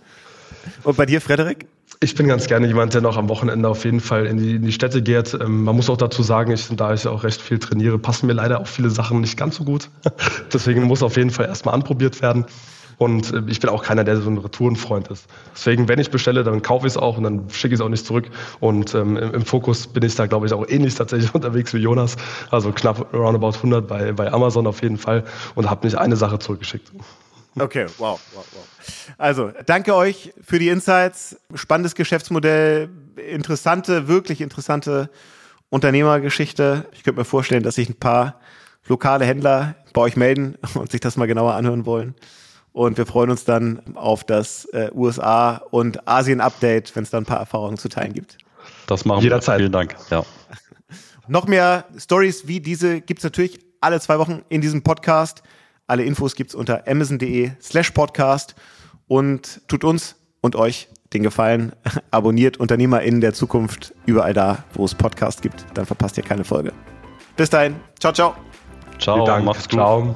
[0.83, 1.67] Und bei dir, Frederik?
[1.99, 4.61] Ich bin ganz gerne jemand, der noch am Wochenende auf jeden Fall in die, in
[4.61, 5.33] die Städte geht.
[5.33, 8.33] Ähm, man muss auch dazu sagen, ich, da ich auch recht viel trainiere, passen mir
[8.33, 9.89] leider auch viele Sachen nicht ganz so gut.
[10.53, 12.45] Deswegen muss auf jeden Fall erstmal anprobiert werden.
[12.97, 15.27] Und äh, ich bin auch keiner, der so ein Retourenfreund ist.
[15.53, 17.89] Deswegen, wenn ich bestelle, dann kaufe ich es auch und dann schicke ich es auch
[17.89, 18.29] nicht zurück.
[18.59, 21.79] Und ähm, im, im, Fokus bin ich da, glaube ich, auch ähnlich tatsächlich unterwegs wie
[21.79, 22.15] Jonas.
[22.49, 25.23] Also knapp roundabout 100 bei, bei Amazon auf jeden Fall
[25.55, 26.91] und habe nicht eine Sache zurückgeschickt.
[27.59, 28.67] Okay, wow, wow, wow.
[29.17, 31.37] Also, danke euch für die Insights.
[31.55, 35.09] Spannendes Geschäftsmodell, interessante, wirklich interessante
[35.69, 36.85] Unternehmergeschichte.
[36.91, 38.39] Ich könnte mir vorstellen, dass sich ein paar
[38.87, 42.15] lokale Händler bei euch melden und sich das mal genauer anhören wollen.
[42.77, 47.25] Und wir freuen uns dann auf das äh, USA- und Asien-Update, wenn es dann ein
[47.25, 48.37] paar Erfahrungen zu teilen gibt.
[48.85, 49.55] Das machen Jederzeit.
[49.55, 49.63] wir.
[49.63, 49.95] Vielen Dank.
[50.11, 50.23] Ja.
[51.27, 55.41] Noch mehr Stories wie diese gibt es natürlich alle zwei Wochen in diesem Podcast.
[55.87, 58.53] Alle Infos gibt es unter amazon.de slash podcast
[59.07, 61.71] und tut uns und euch den Gefallen.
[62.11, 65.65] Abonniert UnternehmerInnen der Zukunft überall da, wo es Podcasts gibt.
[65.73, 66.73] Dann verpasst ihr keine Folge.
[67.37, 67.77] Bis dahin.
[67.99, 68.35] Ciao, ciao.
[68.99, 69.79] Ciao, macht's gut.
[69.79, 70.15] Ciao.